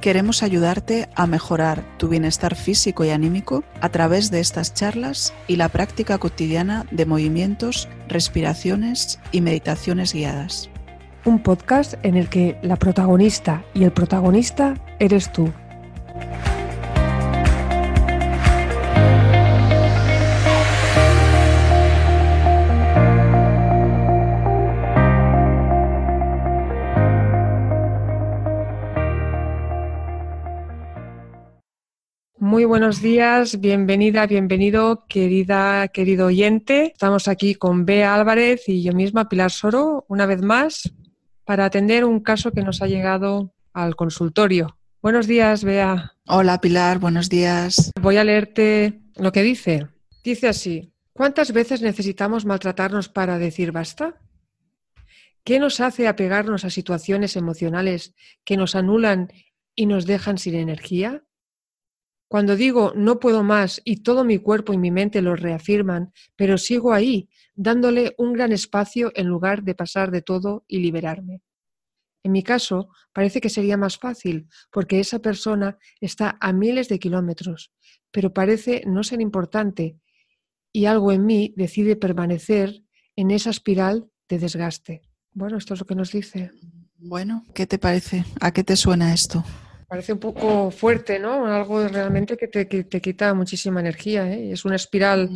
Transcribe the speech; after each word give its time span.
Queremos 0.00 0.44
ayudarte 0.44 1.08
a 1.16 1.26
mejorar 1.26 1.82
tu 1.98 2.08
bienestar 2.08 2.54
físico 2.54 3.04
y 3.04 3.10
anímico 3.10 3.64
a 3.80 3.88
través 3.88 4.30
de 4.30 4.38
estas 4.38 4.72
charlas 4.72 5.34
y 5.48 5.56
la 5.56 5.68
práctica 5.68 6.18
cotidiana 6.18 6.86
de 6.92 7.04
movimientos, 7.04 7.88
respiraciones 8.06 9.18
y 9.32 9.40
meditaciones 9.40 10.14
guiadas. 10.14 10.70
Un 11.24 11.42
podcast 11.42 11.94
en 12.04 12.16
el 12.16 12.28
que 12.28 12.58
la 12.62 12.76
protagonista 12.76 13.64
y 13.74 13.82
el 13.82 13.90
protagonista 13.90 14.74
eres 15.00 15.32
tú. 15.32 15.52
Muy 32.58 32.64
buenos 32.64 33.00
días, 33.00 33.60
bienvenida, 33.60 34.26
bienvenido, 34.26 35.06
querida, 35.08 35.86
querido 35.86 36.26
oyente. 36.26 36.86
Estamos 36.86 37.28
aquí 37.28 37.54
con 37.54 37.86
Bea 37.86 38.16
Álvarez 38.16 38.68
y 38.68 38.82
yo 38.82 38.92
misma, 38.92 39.28
Pilar 39.28 39.52
Soro, 39.52 40.04
una 40.08 40.26
vez 40.26 40.42
más, 40.42 40.92
para 41.44 41.66
atender 41.66 42.04
un 42.04 42.18
caso 42.18 42.50
que 42.50 42.62
nos 42.62 42.82
ha 42.82 42.88
llegado 42.88 43.54
al 43.72 43.94
consultorio. 43.94 44.76
Buenos 45.00 45.28
días, 45.28 45.62
Bea. 45.62 46.14
Hola, 46.26 46.60
Pilar, 46.60 46.98
buenos 46.98 47.28
días. 47.28 47.92
Voy 48.02 48.16
a 48.16 48.24
leerte 48.24 49.02
lo 49.14 49.30
que 49.30 49.44
dice. 49.44 49.86
Dice 50.24 50.48
así, 50.48 50.92
¿cuántas 51.12 51.52
veces 51.52 51.80
necesitamos 51.80 52.44
maltratarnos 52.44 53.08
para 53.08 53.38
decir 53.38 53.70
basta? 53.70 54.20
¿Qué 55.44 55.60
nos 55.60 55.78
hace 55.78 56.08
apegarnos 56.08 56.64
a 56.64 56.70
situaciones 56.70 57.36
emocionales 57.36 58.16
que 58.44 58.56
nos 58.56 58.74
anulan 58.74 59.32
y 59.76 59.86
nos 59.86 60.06
dejan 60.06 60.38
sin 60.38 60.56
energía? 60.56 61.22
Cuando 62.28 62.56
digo 62.56 62.92
no 62.94 63.18
puedo 63.18 63.42
más 63.42 63.80
y 63.84 64.02
todo 64.02 64.22
mi 64.22 64.38
cuerpo 64.38 64.74
y 64.74 64.78
mi 64.78 64.90
mente 64.90 65.22
lo 65.22 65.34
reafirman, 65.34 66.12
pero 66.36 66.58
sigo 66.58 66.92
ahí, 66.92 67.28
dándole 67.54 68.14
un 68.18 68.34
gran 68.34 68.52
espacio 68.52 69.10
en 69.14 69.26
lugar 69.26 69.62
de 69.62 69.74
pasar 69.74 70.10
de 70.10 70.20
todo 70.20 70.64
y 70.68 70.78
liberarme. 70.78 71.42
En 72.22 72.32
mi 72.32 72.42
caso, 72.42 72.90
parece 73.12 73.40
que 73.40 73.48
sería 73.48 73.78
más 73.78 73.96
fácil, 73.96 74.48
porque 74.70 75.00
esa 75.00 75.20
persona 75.20 75.78
está 76.00 76.36
a 76.40 76.52
miles 76.52 76.88
de 76.88 76.98
kilómetros, 76.98 77.72
pero 78.10 78.34
parece 78.34 78.82
no 78.86 79.02
ser 79.02 79.20
importante, 79.20 79.96
y 80.72 80.84
algo 80.84 81.12
en 81.12 81.24
mí 81.24 81.54
decide 81.56 81.96
permanecer 81.96 82.84
en 83.16 83.30
esa 83.30 83.50
espiral 83.50 84.10
de 84.28 84.38
desgaste. 84.38 85.02
Bueno, 85.32 85.56
esto 85.56 85.74
es 85.74 85.80
lo 85.80 85.86
que 85.86 85.94
nos 85.94 86.12
dice. 86.12 86.50
Bueno, 86.98 87.44
¿qué 87.54 87.66
te 87.66 87.78
parece? 87.78 88.24
¿A 88.40 88.52
qué 88.52 88.64
te 88.64 88.76
suena 88.76 89.14
esto? 89.14 89.44
Parece 89.88 90.12
un 90.12 90.18
poco 90.18 90.70
fuerte, 90.70 91.18
¿no? 91.18 91.46
Algo 91.46 91.88
realmente 91.88 92.36
que 92.36 92.46
te, 92.46 93.00
quita 93.00 93.32
muchísima 93.32 93.80
energía. 93.80 94.30
¿eh? 94.30 94.52
Es 94.52 94.66
una 94.66 94.76
espiral 94.76 95.30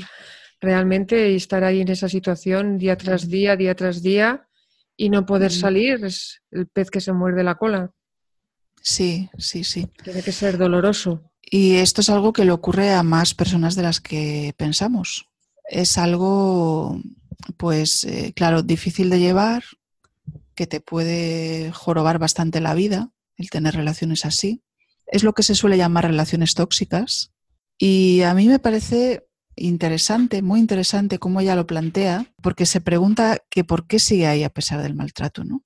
realmente 0.60 1.30
y 1.30 1.36
estar 1.36 1.64
ahí 1.64 1.80
en 1.80 1.88
esa 1.88 2.06
situación 2.06 2.76
día 2.76 2.96
tras 2.96 3.30
día, 3.30 3.56
día 3.56 3.74
tras 3.74 4.02
día 4.02 4.46
y 4.94 5.08
no 5.08 5.24
poder 5.24 5.50
salir 5.50 6.04
es 6.04 6.42
el 6.50 6.66
pez 6.66 6.90
que 6.90 7.00
se 7.00 7.14
muerde 7.14 7.42
la 7.42 7.54
cola. 7.54 7.92
Sí, 8.82 9.30
sí, 9.38 9.64
sí. 9.64 9.88
Tiene 10.04 10.22
que 10.22 10.32
ser 10.32 10.58
doloroso. 10.58 11.32
Y 11.40 11.76
esto 11.76 12.02
es 12.02 12.10
algo 12.10 12.34
que 12.34 12.44
le 12.44 12.52
ocurre 12.52 12.90
a 12.90 13.02
más 13.02 13.32
personas 13.32 13.74
de 13.74 13.82
las 13.82 14.02
que 14.02 14.52
pensamos. 14.58 15.30
Es 15.64 15.96
algo, 15.96 17.00
pues, 17.56 18.04
eh, 18.04 18.34
claro, 18.36 18.62
difícil 18.62 19.08
de 19.08 19.18
llevar, 19.18 19.64
que 20.54 20.66
te 20.66 20.82
puede 20.82 21.72
jorobar 21.72 22.18
bastante 22.18 22.60
la 22.60 22.74
vida 22.74 23.12
tener 23.48 23.74
relaciones 23.74 24.24
así. 24.24 24.62
Es 25.06 25.24
lo 25.24 25.32
que 25.32 25.42
se 25.42 25.54
suele 25.54 25.76
llamar 25.76 26.06
relaciones 26.06 26.54
tóxicas. 26.54 27.32
Y 27.78 28.22
a 28.22 28.34
mí 28.34 28.48
me 28.48 28.58
parece 28.58 29.26
interesante, 29.56 30.42
muy 30.42 30.60
interesante 30.60 31.18
cómo 31.18 31.40
ella 31.40 31.56
lo 31.56 31.66
plantea, 31.66 32.32
porque 32.42 32.66
se 32.66 32.80
pregunta 32.80 33.38
que 33.50 33.64
por 33.64 33.86
qué 33.86 33.98
sigue 33.98 34.26
ahí 34.26 34.44
a 34.44 34.50
pesar 34.50 34.82
del 34.82 34.94
maltrato, 34.94 35.44
¿no? 35.44 35.62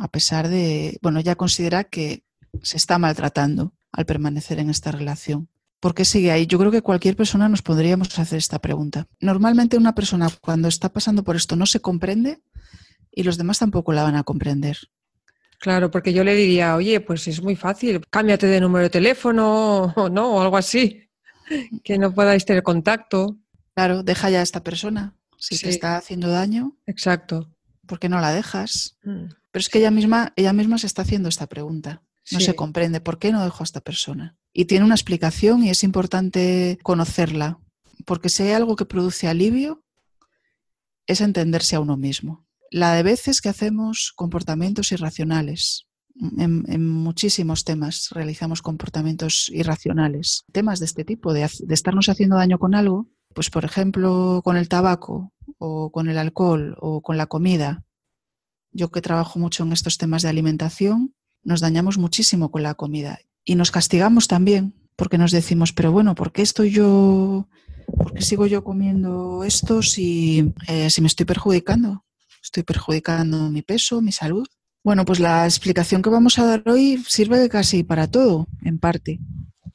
A 0.00 0.08
pesar 0.08 0.48
de, 0.48 0.98
bueno, 1.02 1.20
ella 1.20 1.36
considera 1.36 1.84
que 1.84 2.24
se 2.62 2.76
está 2.76 2.98
maltratando 2.98 3.74
al 3.92 4.06
permanecer 4.06 4.58
en 4.58 4.70
esta 4.70 4.90
relación. 4.90 5.48
¿Por 5.80 5.94
qué 5.94 6.04
sigue 6.04 6.32
ahí? 6.32 6.46
Yo 6.46 6.58
creo 6.58 6.70
que 6.70 6.82
cualquier 6.82 7.14
persona 7.14 7.48
nos 7.48 7.62
podríamos 7.62 8.18
hacer 8.18 8.38
esta 8.38 8.58
pregunta. 8.58 9.06
Normalmente 9.20 9.76
una 9.76 9.94
persona 9.94 10.30
cuando 10.40 10.66
está 10.66 10.92
pasando 10.92 11.22
por 11.22 11.36
esto 11.36 11.56
no 11.56 11.66
se 11.66 11.80
comprende 11.80 12.42
y 13.12 13.22
los 13.22 13.36
demás 13.36 13.58
tampoco 13.58 13.92
la 13.92 14.02
van 14.02 14.16
a 14.16 14.24
comprender. 14.24 14.78
Claro, 15.64 15.90
porque 15.90 16.12
yo 16.12 16.24
le 16.24 16.34
diría, 16.34 16.76
oye, 16.76 17.00
pues 17.00 17.26
es 17.26 17.42
muy 17.42 17.56
fácil, 17.56 18.02
cámbiate 18.10 18.46
de 18.46 18.60
número 18.60 18.82
de 18.82 18.90
teléfono 18.90 19.84
o 19.96 20.10
no, 20.10 20.34
o 20.34 20.42
algo 20.42 20.58
así, 20.58 21.08
que 21.82 21.96
no 21.96 22.12
podáis 22.12 22.44
tener 22.44 22.62
contacto. 22.62 23.38
Claro, 23.74 24.02
deja 24.02 24.28
ya 24.28 24.40
a 24.40 24.42
esta 24.42 24.62
persona. 24.62 25.16
Si 25.38 25.58
te 25.58 25.70
está 25.70 25.96
haciendo 25.96 26.28
daño. 26.28 26.76
Exacto. 26.84 27.50
¿Por 27.86 27.98
qué 27.98 28.10
no 28.10 28.20
la 28.20 28.34
dejas? 28.34 28.98
Mm. 29.04 29.28
Pero 29.50 29.60
es 29.60 29.70
que 29.70 29.78
ella 29.78 29.90
misma, 29.90 30.34
ella 30.36 30.52
misma 30.52 30.76
se 30.76 30.86
está 30.86 31.00
haciendo 31.00 31.30
esta 31.30 31.46
pregunta. 31.46 32.02
No 32.30 32.40
se 32.40 32.54
comprende 32.54 33.00
por 33.00 33.18
qué 33.18 33.32
no 33.32 33.42
dejo 33.42 33.62
a 33.62 33.64
esta 33.64 33.80
persona. 33.80 34.36
Y 34.52 34.66
tiene 34.66 34.84
una 34.84 34.96
explicación 34.96 35.64
y 35.64 35.70
es 35.70 35.82
importante 35.82 36.78
conocerla. 36.82 37.58
Porque 38.04 38.28
si 38.28 38.42
hay 38.42 38.52
algo 38.52 38.76
que 38.76 38.84
produce 38.84 39.28
alivio, 39.28 39.82
es 41.06 41.22
entenderse 41.22 41.76
a 41.76 41.80
uno 41.80 41.96
mismo 41.96 42.43
la 42.74 42.92
de 42.92 43.04
veces 43.04 43.40
que 43.40 43.48
hacemos 43.48 44.12
comportamientos 44.16 44.90
irracionales. 44.90 45.86
En, 46.38 46.88
muchísimos 46.88 47.62
temas 47.62 48.08
realizamos 48.10 48.62
comportamientos 48.62 49.48
irracionales. 49.54 50.42
Temas 50.50 50.80
de 50.80 50.86
este 50.86 51.04
tipo, 51.04 51.32
de, 51.32 51.48
estarnos 51.68 52.08
haciendo 52.08 52.34
daño 52.34 52.58
con 52.58 52.74
algo, 52.74 53.06
pues 53.32 53.48
por 53.48 53.64
ejemplo 53.64 54.40
con 54.42 54.56
el 54.56 54.68
tabaco 54.68 55.32
o 55.58 55.92
con 55.92 56.08
el 56.08 56.18
alcohol 56.18 56.76
o 56.80 57.00
con 57.00 57.16
la 57.16 57.26
comida. 57.26 57.84
Yo 58.72 58.90
que 58.90 59.00
trabajo 59.00 59.38
mucho 59.38 59.62
en 59.62 59.72
estos 59.72 59.96
temas 59.96 60.22
de 60.22 60.30
alimentación, 60.30 61.14
nos 61.44 61.60
dañamos 61.60 61.96
muchísimo 61.96 62.50
con 62.50 62.64
la 62.64 62.74
comida 62.74 63.20
y 63.44 63.54
nos 63.54 63.70
castigamos 63.70 64.26
también 64.26 64.74
porque 64.96 65.16
nos 65.16 65.30
decimos, 65.30 65.72
pero 65.72 65.92
bueno, 65.92 66.16
¿por 66.16 66.32
qué 66.32 66.42
estoy 66.42 66.72
yo, 66.72 67.48
por 67.96 68.14
qué 68.14 68.22
sigo 68.22 68.46
yo 68.46 68.64
comiendo 68.64 69.44
esto 69.44 69.80
si, 69.80 70.52
eh, 70.66 70.90
si 70.90 71.00
me 71.02 71.06
estoy 71.06 71.24
perjudicando? 71.24 72.04
Estoy 72.54 72.62
perjudicando 72.62 73.50
mi 73.50 73.62
peso, 73.62 74.00
mi 74.00 74.12
salud. 74.12 74.46
Bueno, 74.84 75.04
pues 75.04 75.18
la 75.18 75.44
explicación 75.44 76.02
que 76.02 76.10
vamos 76.10 76.38
a 76.38 76.44
dar 76.44 76.62
hoy 76.66 77.02
sirve 77.08 77.48
casi 77.48 77.82
para 77.82 78.06
todo, 78.08 78.46
en 78.62 78.78
parte. 78.78 79.18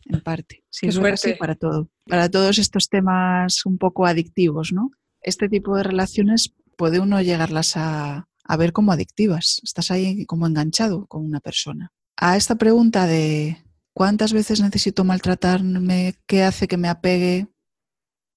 En 0.06 0.22
parte. 0.22 0.64
Sirve 0.70 1.12
casi 1.12 1.34
para 1.34 1.56
todo. 1.56 1.90
Para 2.08 2.30
todos 2.30 2.58
estos 2.58 2.88
temas 2.88 3.66
un 3.66 3.78
poco 3.78 4.06
adictivos, 4.06 4.72
¿no? 4.72 4.92
Este 5.22 5.50
tipo 5.50 5.76
de 5.76 5.84
relaciones 5.84 6.56
puede 6.78 7.02
uno 7.02 7.22
llegarlas 7.22 7.76
a, 7.76 8.30
a 8.46 8.58
ver 8.58 8.72
como 8.72 8.94
adictivas. 8.94 9.60
Estás 9.62 9.92
ahí 9.92 10.26
como 10.26 10.48
enganchado 10.48 11.06
con 11.08 11.26
una 11.26 11.42
persona. 11.42 11.92
A 12.16 12.38
esta 12.38 12.56
pregunta 12.56 13.08
de 13.08 13.58
¿cuántas 13.92 14.32
veces 14.32 14.62
necesito 14.62 15.04
maltratarme? 15.04 16.16
¿Qué 16.26 16.44
hace 16.44 16.70
que 16.70 16.78
me 16.78 16.88
apegue 16.88 17.48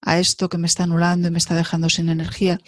a 0.01 0.19
esto 0.19 0.49
que 0.49 0.59
me 0.59 0.67
está 0.67 0.83
anulando 0.83 1.29
y 1.29 1.31
me 1.31 1.39
está 1.39 1.55
dejando 1.55 1.89
sin 1.89 2.09
energía? 2.09 2.59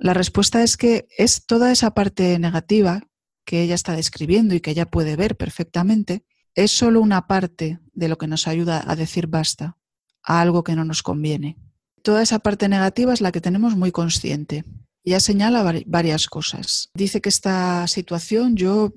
La 0.00 0.14
respuesta 0.14 0.62
es 0.62 0.78
que 0.78 1.06
es 1.18 1.44
toda 1.44 1.70
esa 1.70 1.92
parte 1.92 2.38
negativa 2.38 3.02
que 3.44 3.62
ella 3.62 3.74
está 3.74 3.94
describiendo 3.94 4.54
y 4.54 4.60
que 4.60 4.70
ella 4.70 4.90
puede 4.90 5.14
ver 5.14 5.36
perfectamente, 5.36 6.24
es 6.54 6.70
solo 6.70 7.02
una 7.02 7.26
parte 7.26 7.80
de 7.92 8.08
lo 8.08 8.16
que 8.16 8.26
nos 8.26 8.48
ayuda 8.48 8.82
a 8.86 8.96
decir 8.96 9.26
basta 9.26 9.76
a 10.22 10.40
algo 10.40 10.64
que 10.64 10.74
no 10.74 10.86
nos 10.86 11.02
conviene. 11.02 11.58
Toda 12.02 12.22
esa 12.22 12.38
parte 12.38 12.66
negativa 12.68 13.12
es 13.12 13.20
la 13.20 13.30
que 13.30 13.42
tenemos 13.42 13.76
muy 13.76 13.92
consciente. 13.92 14.64
Ella 15.04 15.20
señala 15.20 15.82
varias 15.86 16.28
cosas. 16.28 16.88
Dice 16.94 17.20
que 17.20 17.28
esta 17.28 17.86
situación 17.86 18.56
yo 18.56 18.94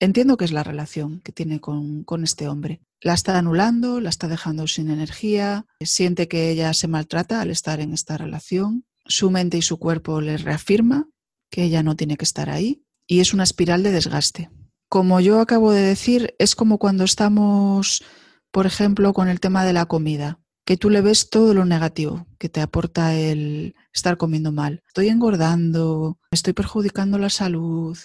entiendo 0.00 0.36
que 0.36 0.46
es 0.46 0.52
la 0.52 0.64
relación 0.64 1.20
que 1.20 1.30
tiene 1.30 1.60
con, 1.60 2.02
con, 2.02 2.24
este 2.24 2.48
hombre. 2.48 2.80
La 3.00 3.14
está 3.14 3.38
anulando, 3.38 4.00
la 4.00 4.10
está 4.10 4.26
dejando 4.26 4.66
sin 4.66 4.90
energía, 4.90 5.66
siente 5.80 6.26
que 6.26 6.50
ella 6.50 6.74
se 6.74 6.88
maltrata 6.88 7.40
al 7.40 7.50
estar 7.50 7.80
en 7.80 7.92
esta 7.92 8.18
relación, 8.18 8.84
su 9.10 9.30
mente 9.30 9.58
y 9.58 9.62
su 9.62 9.78
cuerpo 9.78 10.20
le 10.20 10.36
reafirma 10.36 11.08
que 11.50 11.64
ella 11.64 11.82
no 11.82 11.96
tiene 11.96 12.16
que 12.16 12.24
estar 12.24 12.48
ahí 12.48 12.84
y 13.06 13.20
es 13.20 13.34
una 13.34 13.42
espiral 13.42 13.82
de 13.82 13.90
desgaste. 13.90 14.50
Como 14.88 15.20
yo 15.20 15.40
acabo 15.40 15.72
de 15.72 15.82
decir, 15.82 16.34
es 16.38 16.54
como 16.54 16.78
cuando 16.78 17.04
estamos, 17.04 18.02
por 18.50 18.66
ejemplo, 18.66 19.12
con 19.12 19.28
el 19.28 19.40
tema 19.40 19.64
de 19.64 19.72
la 19.72 19.86
comida, 19.86 20.40
que 20.64 20.76
tú 20.76 20.90
le 20.90 21.00
ves 21.00 21.30
todo 21.30 21.54
lo 21.54 21.64
negativo 21.64 22.26
que 22.38 22.48
te 22.48 22.60
aporta 22.60 23.14
el 23.14 23.74
estar 23.92 24.16
comiendo 24.16 24.52
mal. 24.52 24.82
Estoy 24.86 25.08
engordando, 25.08 26.18
estoy 26.30 26.52
perjudicando 26.52 27.18
la 27.18 27.30
salud, 27.30 27.98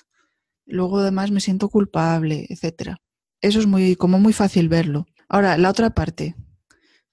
luego 0.65 0.99
además 0.99 1.31
me 1.31 1.41
siento 1.41 1.69
culpable, 1.69 2.47
etc. 2.49 2.97
Eso 3.41 3.59
es 3.59 3.67
muy, 3.67 3.95
como 3.95 4.19
muy 4.19 4.33
fácil 4.33 4.69
verlo. 4.69 5.05
Ahora, 5.29 5.57
la 5.57 5.69
otra 5.69 5.91
parte. 5.91 6.35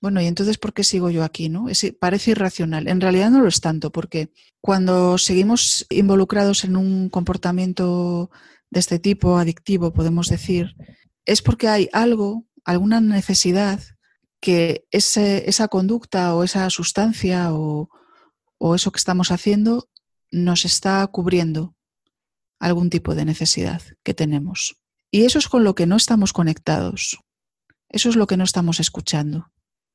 Bueno, 0.03 0.21
y 0.21 0.27
entonces, 0.27 0.59
¿por 0.59 0.75
qué 0.75 0.83
sigo 0.83 1.11
yo 1.11 1.23
aquí? 1.23 1.49
No? 1.49 1.67
parece 2.01 2.33
irracional. 2.33 2.89
En 2.89 3.01
realidad 3.01 3.31
no 3.31 3.41
lo 3.41 3.47
es 3.47 3.61
tanto, 3.61 3.93
porque 3.93 4.33
cuando 4.61 5.17
seguimos 5.17 5.87
involucrados 5.91 6.65
en 6.65 6.77
un 6.77 7.09
comportamiento 7.09 8.29
de 8.69 8.81
este 8.81 8.99
tipo, 8.99 9.39
adictivo, 9.39 9.93
podemos 9.93 10.29
decir, 10.29 10.75
es 11.25 11.41
porque 11.41 11.69
hay 11.69 11.89
algo, 11.93 12.47
alguna 12.65 13.01
necesidad 13.01 13.81
que 14.41 14.85
esa 14.91 15.69
conducta 15.69 16.35
o 16.35 16.43
esa 16.43 16.69
sustancia 16.69 17.55
o, 17.55 17.89
o 18.59 18.75
eso 18.75 18.91
que 18.91 18.99
estamos 18.99 19.31
haciendo 19.31 19.89
nos 20.33 20.65
está 20.65 21.07
cubriendo 21.07 21.77
algún 22.59 22.91
tipo 22.91 23.15
de 23.15 23.25
necesidad 23.25 23.81
que 24.03 24.15
tenemos. 24.15 24.83
Y 25.13 25.27
eso 25.27 25.39
es 25.39 25.47
con 25.47 25.63
lo 25.63 25.77
que 25.77 25.87
no 25.87 25.95
estamos 25.95 26.33
conectados. 26.33 27.21
Eso 27.89 28.09
es 28.09 28.17
lo 28.17 28.27
que 28.27 28.37
no 28.37 28.43
estamos 28.43 28.81
escuchando. 28.81 29.52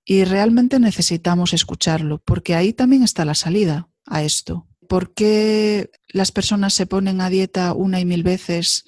Y 0.09 0.23
realmente 0.23 0.79
necesitamos 0.79 1.51
escucharlo, 1.51 2.19
porque 2.23 2.55
ahí 2.55 2.71
también 2.71 3.03
está 3.03 3.25
la 3.25 3.35
salida 3.35 3.89
a 4.05 4.23
esto. 4.23 4.65
¿Por 4.87 5.13
qué 5.13 5.91
las 6.07 6.31
personas 6.31 6.73
se 6.73 6.85
ponen 6.85 7.19
a 7.19 7.29
dieta 7.29 7.73
una 7.73 7.99
y 7.99 8.05
mil 8.05 8.23
veces 8.23 8.85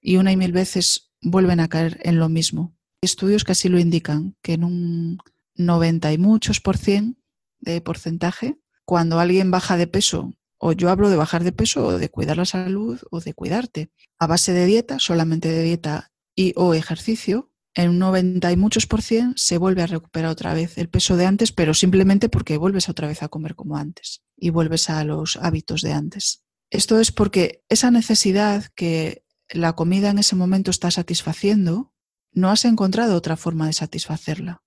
y 0.00 0.18
una 0.18 0.30
y 0.30 0.36
mil 0.36 0.52
veces 0.52 1.10
vuelven 1.20 1.58
a 1.58 1.66
caer 1.66 1.98
en 2.04 2.20
lo 2.20 2.28
mismo? 2.28 2.76
Estudios 3.00 3.42
que 3.42 3.50
así 3.50 3.68
lo 3.68 3.80
indican, 3.80 4.36
que 4.40 4.52
en 4.52 4.62
un 4.62 5.18
90 5.56 6.12
y 6.12 6.18
muchos 6.18 6.60
por 6.60 6.76
cien 6.76 7.20
de 7.58 7.80
porcentaje, 7.80 8.56
cuando 8.84 9.18
alguien 9.18 9.50
baja 9.50 9.76
de 9.76 9.88
peso, 9.88 10.32
o 10.58 10.70
yo 10.70 10.90
hablo 10.90 11.10
de 11.10 11.16
bajar 11.16 11.42
de 11.42 11.50
peso 11.50 11.84
o 11.86 11.98
de 11.98 12.08
cuidar 12.08 12.36
la 12.36 12.44
salud 12.44 13.00
o 13.10 13.20
de 13.20 13.34
cuidarte, 13.34 13.90
a 14.20 14.28
base 14.28 14.52
de 14.52 14.66
dieta, 14.66 15.00
solamente 15.00 15.48
de 15.48 15.64
dieta 15.64 16.12
y 16.36 16.52
o 16.54 16.72
ejercicio, 16.72 17.51
en 17.74 17.90
un 17.90 17.98
90 17.98 18.52
y 18.52 18.56
muchos 18.56 18.86
por 18.86 19.02
cien 19.02 19.32
se 19.36 19.58
vuelve 19.58 19.82
a 19.82 19.86
recuperar 19.86 20.30
otra 20.30 20.54
vez 20.54 20.76
el 20.78 20.88
peso 20.88 21.16
de 21.16 21.26
antes, 21.26 21.52
pero 21.52 21.74
simplemente 21.74 22.28
porque 22.28 22.56
vuelves 22.56 22.88
otra 22.88 23.08
vez 23.08 23.22
a 23.22 23.28
comer 23.28 23.54
como 23.54 23.76
antes 23.76 24.22
y 24.36 24.50
vuelves 24.50 24.90
a 24.90 25.02
los 25.04 25.36
hábitos 25.36 25.82
de 25.82 25.92
antes. 25.92 26.44
Esto 26.70 27.00
es 27.00 27.12
porque 27.12 27.64
esa 27.68 27.90
necesidad 27.90 28.66
que 28.74 29.24
la 29.48 29.74
comida 29.74 30.10
en 30.10 30.18
ese 30.18 30.36
momento 30.36 30.70
está 30.70 30.90
satisfaciendo, 30.90 31.92
no 32.32 32.50
has 32.50 32.64
encontrado 32.64 33.16
otra 33.16 33.36
forma 33.36 33.66
de 33.66 33.74
satisfacerla, 33.74 34.62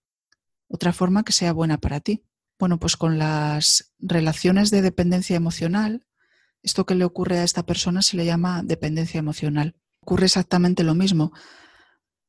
otra 0.67 0.93
forma 0.93 1.23
que 1.23 1.33
sea 1.33 1.53
buena 1.53 1.79
para 1.79 1.99
ti. 1.99 2.23
Bueno, 2.57 2.79
pues 2.79 2.95
con 2.95 3.17
las 3.17 3.93
relaciones 3.99 4.71
de 4.71 4.81
dependencia 4.81 5.35
emocional, 5.35 6.05
esto 6.63 6.85
que 6.85 6.95
le 6.95 7.05
ocurre 7.05 7.39
a 7.39 7.43
esta 7.43 7.65
persona 7.65 8.01
se 8.01 8.17
le 8.17 8.25
llama 8.25 8.63
dependencia 8.63 9.19
emocional. 9.19 9.75
Ocurre 9.99 10.25
exactamente 10.25 10.83
lo 10.83 10.95
mismo 10.95 11.33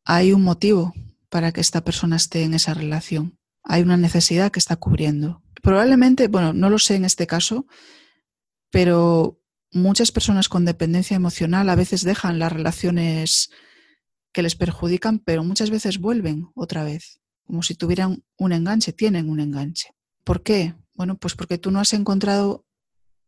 hay 0.07 0.33
un 0.33 0.43
motivo 0.43 0.95
para 1.29 1.53
que 1.53 1.61
esta 1.61 1.85
persona 1.85 2.17
esté 2.17 2.45
en 2.45 2.55
esa 2.55 2.73
relación. 2.73 3.39
Hay 3.65 3.83
una 3.83 3.97
necesidad 3.97 4.53
que 4.53 4.61
está 4.61 4.77
cubriendo. 4.77 5.43
Probablemente, 5.63 6.29
bueno, 6.29 6.53
no 6.53 6.71
lo 6.71 6.79
sé 6.79 6.95
en 6.95 7.05
este 7.05 7.27
caso, 7.27 7.67
pero 8.71 9.41
muchas 9.73 10.13
personas 10.13 10.49
con 10.49 10.65
dependencia 10.65 11.17
emocional 11.17 11.69
a 11.69 11.75
veces 11.75 12.05
dejan 12.05 12.39
las 12.39 12.53
relaciones 12.53 13.51
que 14.33 14.43
les 14.43 14.55
perjudican, 14.55 15.19
pero 15.19 15.43
muchas 15.43 15.71
veces 15.71 15.99
vuelven 15.99 16.51
otra 16.55 16.85
vez, 16.85 17.21
como 17.45 17.65
si 17.65 17.75
tuvieran 17.75 18.23
un 18.39 18.53
enganche, 18.53 18.93
tienen 18.93 19.29
un 19.29 19.41
enganche. 19.41 19.89
¿Por 20.23 20.45
qué? 20.45 20.75
Bueno, 20.95 21.17
pues 21.17 21.35
porque 21.35 21.59
tú 21.59 21.73
no 21.73 21.81
has 21.81 21.93
encontrado 21.95 22.65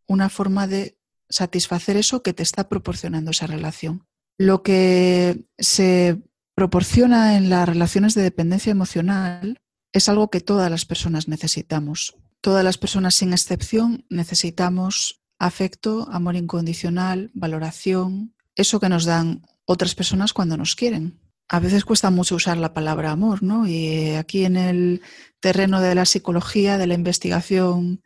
una 0.07 0.29
forma 0.29 0.69
de 0.69 0.97
satisfacer 1.29 1.97
eso 1.97 2.23
que 2.23 2.33
te 2.33 2.45
está 2.45 2.69
proporcionando 2.69 3.33
esa 3.33 3.49
relación. 3.49 4.07
Lo 4.39 4.63
que 4.63 5.45
se 5.59 6.23
proporciona 6.59 7.37
en 7.37 7.51
las 7.51 7.69
relaciones 7.69 8.15
de 8.17 8.23
dependencia 8.23 8.73
emocional 8.73 9.61
es 9.93 10.09
algo 10.09 10.29
que 10.29 10.41
todas 10.41 10.69
las 10.69 10.87
personas 10.87 11.29
necesitamos. 11.29 12.17
Todas 12.41 12.65
las 12.65 12.79
personas 12.79 13.15
sin 13.15 13.33
excepción 13.33 14.05
necesitamos 14.11 15.23
afecto, 15.39 16.09
amor 16.11 16.35
incondicional, 16.35 17.31
valoración, 17.33 18.35
eso 18.57 18.81
que 18.81 18.89
nos 18.89 19.05
dan 19.05 19.47
otras 19.67 19.95
personas 19.95 20.33
cuando 20.33 20.57
nos 20.57 20.75
quieren. 20.75 21.21
A 21.49 21.61
veces 21.61 21.85
cuesta 21.85 22.11
mucho 22.11 22.35
usar 22.35 22.57
la 22.57 22.75
palabra 22.75 23.13
amor, 23.13 23.45
¿no? 23.45 23.69
Y 23.69 23.87
eh, 23.87 24.17
aquí 24.17 24.45
en 24.45 24.57
el 24.57 25.01
terreno 25.39 25.81
de 25.81 25.95
la 25.95 26.07
psicología, 26.07 26.77
de 26.77 26.89
la 26.89 26.95
investigación 26.95 28.03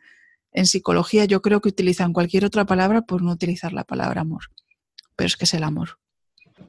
en 0.51 0.67
psicología, 0.67 1.25
yo 1.25 1.41
creo 1.41 1.59
que 1.59 1.69
utilizan 1.69 2.13
cualquier 2.13 2.45
otra 2.45 2.65
palabra 2.65 3.01
por 3.01 3.23
no 3.23 3.31
utilizar 3.31 3.73
la 3.73 3.83
palabra 3.83 4.21
amor. 4.21 4.43
Pero 5.15 5.25
es 5.25 5.37
que 5.37 5.45
es 5.45 5.55
el 5.55 5.63
amor. 5.63 5.97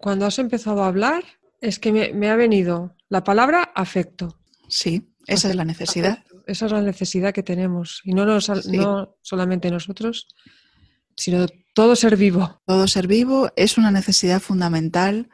Cuando 0.00 0.24
has 0.24 0.38
empezado 0.38 0.82
a 0.82 0.86
hablar, 0.86 1.24
es 1.64 1.78
que 1.78 1.92
me, 1.92 2.28
ha 2.28 2.36
venido 2.36 2.94
la 3.08 3.24
palabra 3.24 3.72
afecto. 3.74 4.38
Sí, 4.68 5.14
esa 5.26 5.48
es 5.48 5.56
la 5.56 5.64
necesidad. 5.64 6.22
Esa 6.46 6.66
es 6.66 6.72
la 6.72 6.82
necesidad 6.82 7.32
que 7.32 7.42
tenemos. 7.42 8.02
Y 8.04 8.12
no, 8.12 8.26
no 8.26 9.16
solamente 9.22 9.70
nosotros, 9.70 10.28
sino 11.16 11.46
todo 11.74 11.96
ser 11.96 12.18
vivo. 12.18 12.60
Todo 12.66 12.86
ser 12.86 13.06
vivo 13.06 13.50
es 13.56 13.78
una 13.78 13.90
necesidad 13.90 14.40
fundamental. 14.40 15.30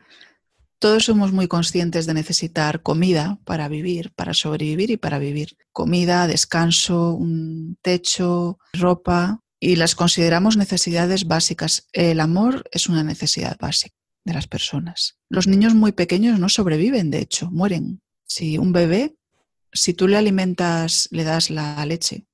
Todos 0.79 1.05
somos 1.06 1.32
muy 1.32 1.49
conscientes 1.49 2.06
de 2.06 2.15
necesitar 2.15 2.81
comida 2.82 3.41
para 3.44 3.67
vivir, 3.69 4.12
para 4.15 4.32
sobrevivir 4.32 4.93
y 4.93 4.97
para 4.97 5.19
vivir. 5.19 5.56
Comida, 5.73 6.29
descanso, 6.29 7.12
un 7.12 7.77
techo, 7.82 8.59
ropa, 8.73 9.41
y 9.59 9.77
las 9.77 9.97
consideramos 9.97 10.56
necesidades 10.56 11.27
básicas. 11.27 11.88
El 11.93 12.21
amor 12.21 12.69
es 12.71 12.88
una 12.88 13.03
necesidad 13.03 13.59
básica 13.59 14.00
de 14.25 14.34
las 14.34 14.46
personas. 14.46 15.19
Los 15.28 15.46
niños 15.46 15.75
muy 15.75 15.93
pequeños 15.93 16.38
no 16.38 16.49
sobreviven, 16.49 17.11
de 17.11 17.20
hecho, 17.20 17.50
mueren. 17.50 18.02
Si 18.26 18.58
un 18.58 18.72
bebé, 18.72 19.17
si 19.72 19.94
tú 19.94 20.08
le 20.08 20.17
alimentas, 20.17 21.08
le 21.11 21.25
das 21.25 21.50
la 21.50 21.84
leche 21.87 22.26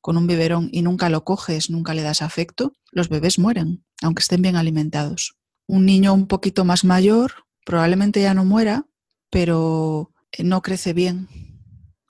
con 0.00 0.16
un 0.16 0.26
biberón 0.26 0.70
y 0.72 0.82
nunca 0.82 1.10
lo 1.10 1.24
coges, 1.24 1.70
nunca 1.70 1.92
le 1.94 2.02
das 2.02 2.22
afecto, 2.22 2.72
los 2.92 3.08
bebés 3.08 3.38
mueren, 3.38 3.84
aunque 4.00 4.20
estén 4.20 4.42
bien 4.42 4.56
alimentados. 4.56 5.36
Un 5.66 5.84
niño 5.84 6.14
un 6.14 6.26
poquito 6.26 6.64
más 6.64 6.84
mayor 6.84 7.32
probablemente 7.68 8.22
ya 8.22 8.32
no 8.32 8.46
muera, 8.46 8.86
pero 9.28 10.14
no 10.38 10.62
crece 10.62 10.94
bien. 10.94 11.28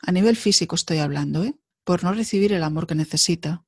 A 0.00 0.12
nivel 0.12 0.36
físico 0.36 0.76
estoy 0.76 0.98
hablando, 0.98 1.42
¿eh? 1.42 1.56
por 1.82 2.04
no 2.04 2.12
recibir 2.12 2.52
el 2.52 2.62
amor 2.62 2.87
que 2.87 2.94
necesita. 2.94 3.64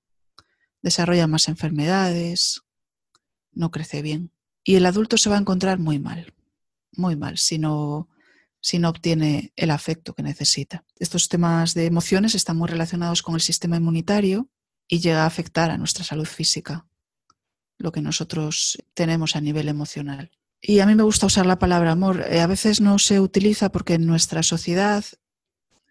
Desarrolla 0.83 1.26
más 1.26 1.49
enfermedades, 1.49 2.62
no 3.50 3.73
crece 3.73 4.02
bien. 4.02 4.31
Y 4.64 4.76
el 4.76 4.87
adulto 4.87 5.17
se 5.17 5.31
va 5.31 5.37
a 5.37 5.40
encontrar 5.40 5.79
muy 5.79 5.99
mal, 5.99 6.33
muy 6.93 7.17
mal, 7.17 7.38
si 7.38 7.59
no, 7.59 8.09
si 8.61 8.79
no 8.79 8.90
obtiene 8.90 9.52
el 9.57 9.71
afecto 9.71 10.14
que 10.14 10.23
necesita. 10.23 10.85
Estos 10.99 11.29
temas 11.29 11.75
de 11.75 11.87
emociones 11.87 12.35
están 12.35 12.57
muy 12.57 12.69
relacionados 12.69 13.23
con 13.23 13.35
el 13.35 13.40
sistema 13.40 13.76
inmunitario 13.76 14.49
y 14.87 15.00
llega 15.00 15.23
a 15.23 15.26
afectar 15.26 15.71
a 15.71 15.79
nuestra 15.79 16.05
salud 16.05 16.26
física, 16.26 16.87
lo 17.79 17.93
que 17.93 18.02
nosotros 18.02 18.79
tenemos 18.95 19.37
a 19.37 19.40
nivel 19.40 19.69
emocional. 19.69 20.31
Y 20.61 20.81
a 20.81 20.87
mí 20.87 20.95
me 20.95 21.05
gusta 21.05 21.26
usar 21.26 21.47
la 21.47 21.59
palabra 21.59 21.93
amor. 21.93 22.26
Eh, 22.29 22.40
a 22.40 22.47
veces 22.47 22.81
no 22.81 22.99
se 22.99 23.19
utiliza 23.19 23.73
porque 23.73 23.95
en 23.95 24.07
nuestra 24.07 24.43
sociedad 24.43 25.05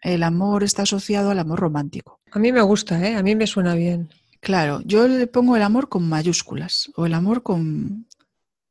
el 0.01 0.23
amor 0.23 0.63
está 0.63 0.83
asociado 0.83 1.31
al 1.31 1.39
amor 1.39 1.59
romántico. 1.59 2.19
A 2.31 2.39
mí 2.39 2.51
me 2.51 2.61
gusta, 2.61 3.03
¿eh? 3.05 3.15
a 3.15 3.23
mí 3.23 3.35
me 3.35 3.47
suena 3.47 3.73
bien. 3.73 4.09
Claro, 4.41 4.81
yo 4.85 5.07
le 5.07 5.27
pongo 5.27 5.57
el 5.57 5.63
amor 5.63 5.89
con 5.89 6.07
mayúsculas 6.07 6.91
o 6.95 7.05
el 7.05 7.13
amor 7.13 7.43
con, 7.43 8.07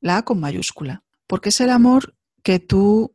la 0.00 0.18
A 0.18 0.24
con 0.24 0.40
mayúscula, 0.40 1.04
porque 1.26 1.50
es 1.50 1.60
el 1.60 1.70
amor 1.70 2.16
que 2.42 2.58
tú 2.58 3.14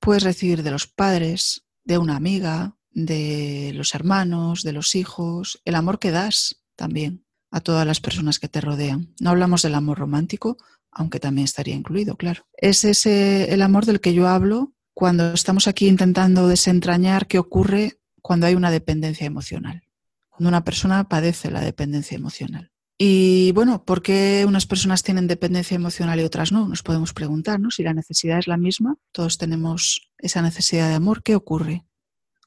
puedes 0.00 0.22
recibir 0.22 0.62
de 0.62 0.70
los 0.70 0.86
padres, 0.86 1.64
de 1.84 1.98
una 1.98 2.16
amiga, 2.16 2.76
de 2.90 3.72
los 3.74 3.94
hermanos, 3.94 4.62
de 4.62 4.72
los 4.72 4.94
hijos, 4.94 5.60
el 5.64 5.74
amor 5.74 5.98
que 5.98 6.10
das 6.10 6.62
también 6.76 7.24
a 7.50 7.60
todas 7.60 7.86
las 7.86 8.00
personas 8.00 8.38
que 8.38 8.48
te 8.48 8.60
rodean. 8.60 9.14
No 9.20 9.30
hablamos 9.30 9.62
del 9.62 9.74
amor 9.74 9.98
romántico, 9.98 10.56
aunque 10.90 11.20
también 11.20 11.44
estaría 11.44 11.74
incluido, 11.74 12.16
claro. 12.16 12.46
Es 12.52 12.84
ese 12.84 13.52
el 13.52 13.62
amor 13.62 13.84
del 13.86 14.00
que 14.00 14.14
yo 14.14 14.28
hablo 14.28 14.74
cuando 14.92 15.32
estamos 15.32 15.66
aquí 15.66 15.88
intentando 15.88 16.48
desentrañar 16.48 17.26
qué 17.26 17.38
ocurre 17.38 18.00
cuando 18.22 18.46
hay 18.46 18.54
una 18.54 18.70
dependencia 18.70 19.26
emocional, 19.26 19.82
cuando 20.28 20.48
una 20.48 20.64
persona 20.64 21.08
padece 21.08 21.50
la 21.50 21.60
dependencia 21.60 22.16
emocional. 22.16 22.72
Y 22.96 23.50
bueno, 23.52 23.84
¿por 23.84 24.02
qué 24.02 24.44
unas 24.46 24.66
personas 24.66 25.02
tienen 25.02 25.26
dependencia 25.26 25.74
emocional 25.74 26.20
y 26.20 26.24
otras 26.24 26.52
no? 26.52 26.68
Nos 26.68 26.82
podemos 26.82 27.12
preguntar, 27.12 27.58
¿no? 27.58 27.70
Si 27.70 27.82
la 27.82 27.92
necesidad 27.92 28.38
es 28.38 28.46
la 28.46 28.56
misma, 28.56 28.96
todos 29.10 29.36
tenemos 29.36 30.12
esa 30.18 30.42
necesidad 30.42 30.88
de 30.88 30.94
amor, 30.94 31.22
¿qué 31.22 31.34
ocurre 31.34 31.84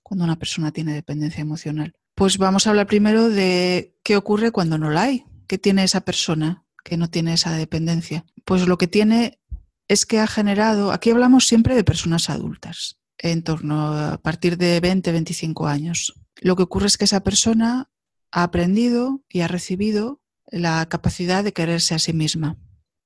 cuando 0.04 0.24
una 0.24 0.39
persona 0.39 0.72
tiene 0.72 0.94
dependencia 0.94 1.42
emocional? 1.42 1.94
Pues 2.16 2.38
vamos 2.38 2.66
a 2.66 2.70
hablar 2.70 2.88
primero 2.88 3.30
de 3.30 3.98
qué 4.04 4.16
ocurre 4.16 4.51
cuando 4.51 4.77
no 4.77 4.89
la 4.89 5.04
hay. 5.04 5.25
¿Qué 5.48 5.58
tiene 5.58 5.84
esa 5.84 6.01
persona 6.01 6.66
que 6.84 6.98
no 6.98 7.10
tiene 7.10 7.34
esa 7.34 7.51
dependencia? 7.51 8.25
Pues 8.46 8.68
lo 8.68 8.77
que 8.77 8.88
tiene 8.88 9.39
es 9.88 10.06
que 10.06 10.20
ha 10.20 10.27
generado, 10.27 10.92
aquí 10.92 11.12
hablamos 11.12 11.46
siempre 11.46 11.75
de 11.75 11.84
personas 11.84 12.30
adultas, 12.30 13.00
en 13.18 13.44
torno 13.44 13.94
a 13.94 14.18
partir 14.18 14.58
de 14.58 14.80
20, 14.80 15.12
25 15.12 15.68
años. 15.68 16.13
Lo 16.38 16.56
que 16.56 16.63
ocurre 16.63 16.88
es 16.88 16.98
que 16.98 17.06
esa 17.06 17.24
persona 17.24 17.89
ha 18.32 18.44
aprendido 18.44 19.24
y 19.30 19.42
ha 19.42 19.48
recibido 19.48 20.22
la 20.48 20.88
capacidad 20.88 21.44
de 21.44 21.54
quererse 21.54 21.96
a 21.96 22.00
sí 22.00 22.13
misma. 22.13 22.58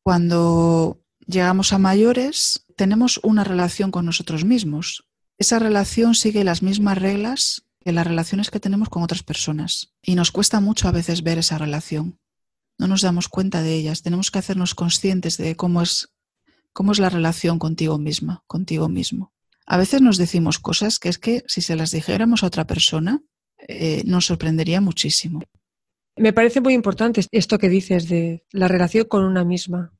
Cuando 0.03 1.01
llegamos 1.25 1.73
a 1.73 1.77
mayores, 1.77 2.65
tenemos 2.75 3.19
una 3.23 3.43
relación 3.43 3.91
con 3.91 4.05
nosotros 4.05 4.45
mismos. 4.45 5.07
Esa 5.37 5.59
relación 5.59 6.15
sigue 6.15 6.43
las 6.43 6.61
mismas 6.61 6.97
reglas 6.97 7.63
que 7.79 7.91
las 7.91 8.05
relaciones 8.05 8.51
que 8.51 8.59
tenemos 8.59 8.89
con 8.89 9.03
otras 9.03 9.23
personas. 9.23 9.93
Y 10.01 10.15
nos 10.15 10.31
cuesta 10.31 10.59
mucho 10.59 10.87
a 10.87 10.91
veces 10.91 11.23
ver 11.23 11.39
esa 11.39 11.57
relación. 11.57 12.19
No 12.77 12.87
nos 12.87 13.01
damos 13.01 13.27
cuenta 13.27 13.61
de 13.61 13.75
ellas. 13.75 14.01
Tenemos 14.01 14.31
que 14.31 14.39
hacernos 14.39 14.75
conscientes 14.75 15.37
de 15.37 15.55
cómo 15.55 15.81
es, 15.81 16.09
cómo 16.73 16.91
es 16.91 16.99
la 16.99 17.09
relación 17.09 17.59
contigo 17.59 17.97
misma, 17.97 18.43
contigo 18.47 18.87
mismo. 18.87 19.33
A 19.65 19.77
veces 19.77 20.01
nos 20.01 20.17
decimos 20.17 20.59
cosas 20.59 20.99
que 20.99 21.09
es 21.09 21.17
que 21.17 21.43
si 21.47 21.61
se 21.61 21.75
las 21.75 21.91
dijéramos 21.91 22.43
a 22.43 22.47
otra 22.47 22.65
persona, 22.65 23.21
eh, 23.67 24.03
nos 24.05 24.25
sorprendería 24.25 24.81
muchísimo. 24.81 25.41
Me 26.17 26.33
parece 26.33 26.61
muy 26.61 26.73
importante 26.73 27.21
esto 27.31 27.57
que 27.57 27.69
dices 27.69 28.09
de 28.09 28.45
la 28.51 28.67
relación 28.67 29.05
con 29.05 29.23
una 29.23 29.43
misma. 29.43 29.93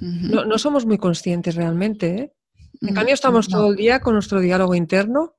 no, 0.00 0.58
somos 0.58 0.86
muy 0.86 0.98
conscientes 0.98 1.54
realmente. 1.54 2.06
¿eh? 2.08 2.32
En 2.82 2.94
cambio, 2.94 3.14
estamos 3.14 3.48
todo 3.48 3.70
el 3.70 3.76
día 3.76 4.00
con 4.00 4.14
nuestro 4.14 4.40
diálogo 4.40 4.74
interno. 4.74 5.36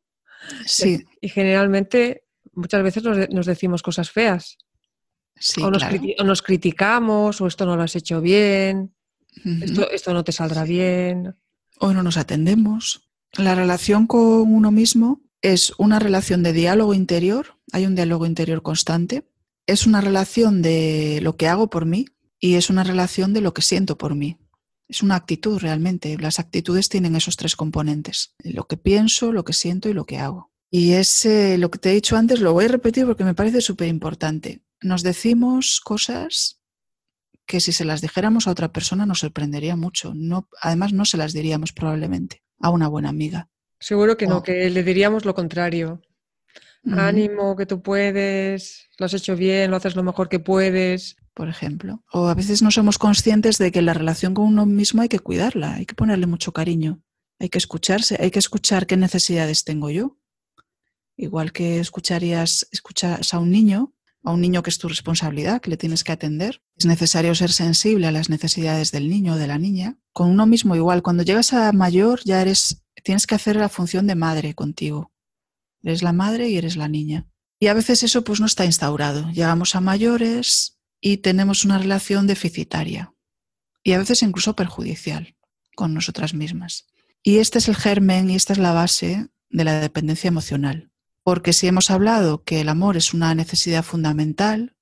Sí. 0.65 1.03
Y 1.22 1.29
generalmente, 1.29 2.25
muchas 2.53 2.84
veces 2.84 3.03
nos, 3.03 3.46
decimos 3.46 3.82
cosas 3.82 4.10
feas. 4.10 4.58
o, 5.62 6.24
nos 6.24 6.41
criticamos, 6.41 7.41
o 7.41 7.48
esto 7.48 7.65
no 7.65 7.75
lo 7.75 7.84
has 7.84 7.96
hecho 7.96 8.22
bien, 8.22 8.96
esto, 9.62 9.89
esto 9.91 10.13
no 10.13 10.24
te 10.24 10.32
saldrá 10.32 10.63
bien. 10.63 11.36
O 11.79 11.94
no 11.94 12.03
nos 12.03 12.17
atendemos. 12.17 13.10
La 13.34 13.53
relación 13.53 14.08
con 14.08 14.53
uno 14.53 14.72
mismo 14.72 15.22
es 15.41 15.74
una 15.77 16.00
relación 16.00 16.41
de 16.41 16.53
diálogo 16.53 16.94
interior, 16.94 17.58
hay 17.72 17.86
un 17.86 17.96
diálogo 17.96 18.25
interior 18.25 18.62
constante, 18.62 19.27
es 19.67 19.88
una 19.88 20.01
relación 20.01 20.62
de 20.62 21.19
lo 21.22 21.36
que 21.38 21.48
hago 21.48 21.69
por 21.69 21.86
mí 21.86 22.05
y 22.39 22.55
es 22.55 22.69
una 22.69 22.84
relación 22.84 23.34
de 23.34 23.41
lo 23.41 23.53
que 23.53 23.62
siento 23.62 23.98
por 23.98 24.15
mí. 24.15 24.38
Es 24.88 25.01
una 25.01 25.15
actitud 25.15 25.60
realmente. 25.60 26.17
Las 26.17 26.39
actitudes 26.39 26.89
tienen 26.89 27.15
esos 27.15 27.38
tres 27.38 27.55
componentes, 27.55 28.36
lo 28.43 28.67
que 28.67 28.77
pienso, 28.77 29.31
lo 29.31 29.43
que 29.43 29.53
siento 29.53 29.89
y 29.89 29.93
lo 29.93 30.05
que 30.05 30.19
hago. 30.19 30.51
Y 30.69 30.93
es 30.93 31.25
eh, 31.25 31.57
lo 31.57 31.72
que 31.72 31.79
te 31.79 31.91
he 31.91 31.95
dicho 31.95 32.17
antes, 32.17 32.41
lo 32.41 32.53
voy 32.53 32.65
a 32.65 32.69
repetir 32.69 33.05
porque 33.05 33.24
me 33.24 33.34
parece 33.34 33.62
súper 33.62 33.88
importante. 33.88 34.62
Nos 34.81 35.03
decimos 35.03 35.79
cosas 35.84 36.60
que 37.48 37.60
si 37.60 37.72
se 37.72 37.86
las 37.86 38.01
dijéramos 38.01 38.48
a 38.48 38.51
otra 38.51 38.72
persona 38.72 39.05
nos 39.05 39.19
sorprendería 39.19 39.75
mucho. 39.75 40.13
No, 40.15 40.50
además, 40.62 40.93
no 40.93 41.05
se 41.05 41.17
las 41.17 41.34
diríamos 41.34 41.72
probablemente 41.72 42.43
a 42.60 42.69
una 42.69 42.88
buena 42.88 43.10
amiga. 43.10 43.50
Seguro 43.79 44.17
que 44.17 44.27
no, 44.27 44.43
que 44.43 44.69
le 44.69 44.84
diríamos 44.84 45.25
lo 45.25 45.36
contrario. 45.36 46.01
Ánimo, 46.94 47.56
que 47.56 47.65
tú 47.65 47.82
puedes, 47.82 48.89
lo 48.98 49.06
has 49.06 49.13
hecho 49.13 49.36
bien, 49.36 49.72
lo 49.72 49.77
haces 49.77 49.96
lo 49.96 50.04
mejor 50.04 50.30
que 50.30 50.39
puedes. 50.39 51.15
Por 51.34 51.50
ejemplo. 51.50 52.04
O 52.13 52.27
a 52.27 52.34
veces 52.34 52.62
no 52.62 52.72
somos 52.72 52.98
conscientes 52.98 53.58
de 53.58 53.72
que 53.72 53.82
la 53.82 53.94
relación 53.94 54.34
con 54.34 54.46
uno 54.46 54.65
mismo 54.65 55.01
hay 55.01 55.10
que 55.10 55.20
cuidarla, 55.20 55.75
hay 55.75 55.86
que 55.86 55.96
ponerle 55.96 56.27
mucho 56.27 56.54
cariño, 56.54 57.01
hay 57.39 57.50
que 57.50 57.58
escucharse, 57.58 58.18
hay 58.22 58.32
que 58.32 58.39
escuchar 58.39 58.88
qué 58.88 58.96
necesidades 58.96 59.65
tengo 59.65 59.89
yo. 59.89 60.18
Igual 61.18 61.51
que 61.51 61.80
escucharías, 61.80 62.68
escuchas 62.72 63.34
a 63.34 63.39
un 63.39 63.51
niño, 63.51 63.94
a 64.24 64.32
un 64.32 64.42
niño 64.42 64.63
que 64.63 64.70
es 64.70 64.77
tu 64.77 64.88
responsabilidad, 64.88 65.62
que 65.62 65.70
le 65.70 65.77
tienes 65.77 66.04
que 66.04 66.12
atender. 66.12 66.62
Es 66.77 66.86
necesario 66.86 67.36
ser 67.36 67.51
sensible 67.51 68.08
a 68.08 68.12
las 68.12 68.30
necesidades 68.30 68.92
del 68.92 69.10
niño 69.10 69.34
o 69.34 69.38
de 69.38 69.48
la 69.48 69.58
niña. 69.58 69.98
Con 70.13 70.30
uno 70.30 70.46
mismo 70.46 70.75
igual, 70.75 71.04
cuando 71.04 71.24
llegas 71.24 71.54
a 71.54 71.72
mayor 71.72 72.22
ya 72.25 72.42
eres, 72.42 72.84
tienes 73.04 73.27
que 73.27 73.36
hacer 73.36 73.56
la 73.56 73.70
función 73.70 74.08
de 74.08 74.15
madre 74.15 74.54
contigo. 74.54 75.12
Eres 75.86 76.01
la 76.01 76.13
madre 76.13 76.50
y 76.50 76.58
eres 76.58 76.77
la 76.77 76.88
niña. 76.88 77.27
Y 77.60 77.68
a 77.68 77.75
veces 77.75 78.01
eso 78.01 78.24
pues 78.24 78.39
no 78.39 78.48
está 78.48 78.65
instaurado. 78.65 79.30
Llegamos 79.32 79.75
a 79.75 79.82
mayores 79.82 80.80
y 81.00 81.18
tenemos 81.18 81.63
una 81.63 81.77
relación 81.77 82.25
deficitaria 82.25 83.13
y 83.84 83.94
a 83.94 84.00
veces 84.00 84.24
incluso 84.24 84.56
perjudicial 84.56 85.38
con 85.75 85.94
nosotras 85.94 86.34
mismas. 86.34 86.88
Y 87.22 87.38
este 87.38 87.60
es 87.60 87.68
el 87.68 87.75
germen 87.75 88.32
y 88.32 88.36
esta 88.36 88.54
es 88.54 88.60
la 88.60 88.74
base 88.74 89.30
de 89.51 89.63
la 89.63 89.80
dependencia 89.80 90.27
emocional. 90.27 90.92
Porque 91.24 91.54
si 91.54 91.68
hemos 91.68 91.92
hablado 91.92 92.44
que 92.44 92.62
el 92.62 92.70
amor 92.70 92.98
es 92.98 93.13
una 93.13 93.36
necesidad 93.36 93.84
fundamental, 93.84 94.75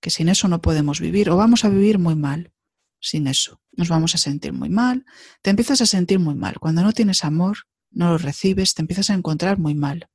que 0.00 0.10
sin 0.10 0.28
eso 0.28 0.48
no 0.48 0.60
podemos 0.60 1.00
vivir 1.00 1.30
o 1.30 1.36
vamos 1.36 1.64
a 1.64 1.68
vivir 1.68 2.00
muy 2.00 2.16
mal 2.16 2.52
sin 3.00 3.28
eso. 3.28 3.62
Nos 3.72 3.88
vamos 3.88 4.16
a 4.16 4.18
sentir 4.18 4.52
muy 4.52 4.68
mal. 4.68 5.06
Te 5.42 5.50
empiezas 5.50 5.80
a 5.80 5.86
sentir 5.86 6.18
muy 6.18 6.34
mal. 6.34 6.58
Cuando 6.58 6.82
no 6.82 6.92
tienes 6.92 7.24
amor, 7.24 7.68
no 7.90 8.10
lo 8.10 8.18
recibes, 8.18 8.74
te 8.74 8.82
empiezas 8.82 9.10
a 9.10 9.14
encontrar 9.14 9.58
muy 9.58 9.76
mal. 9.76 10.09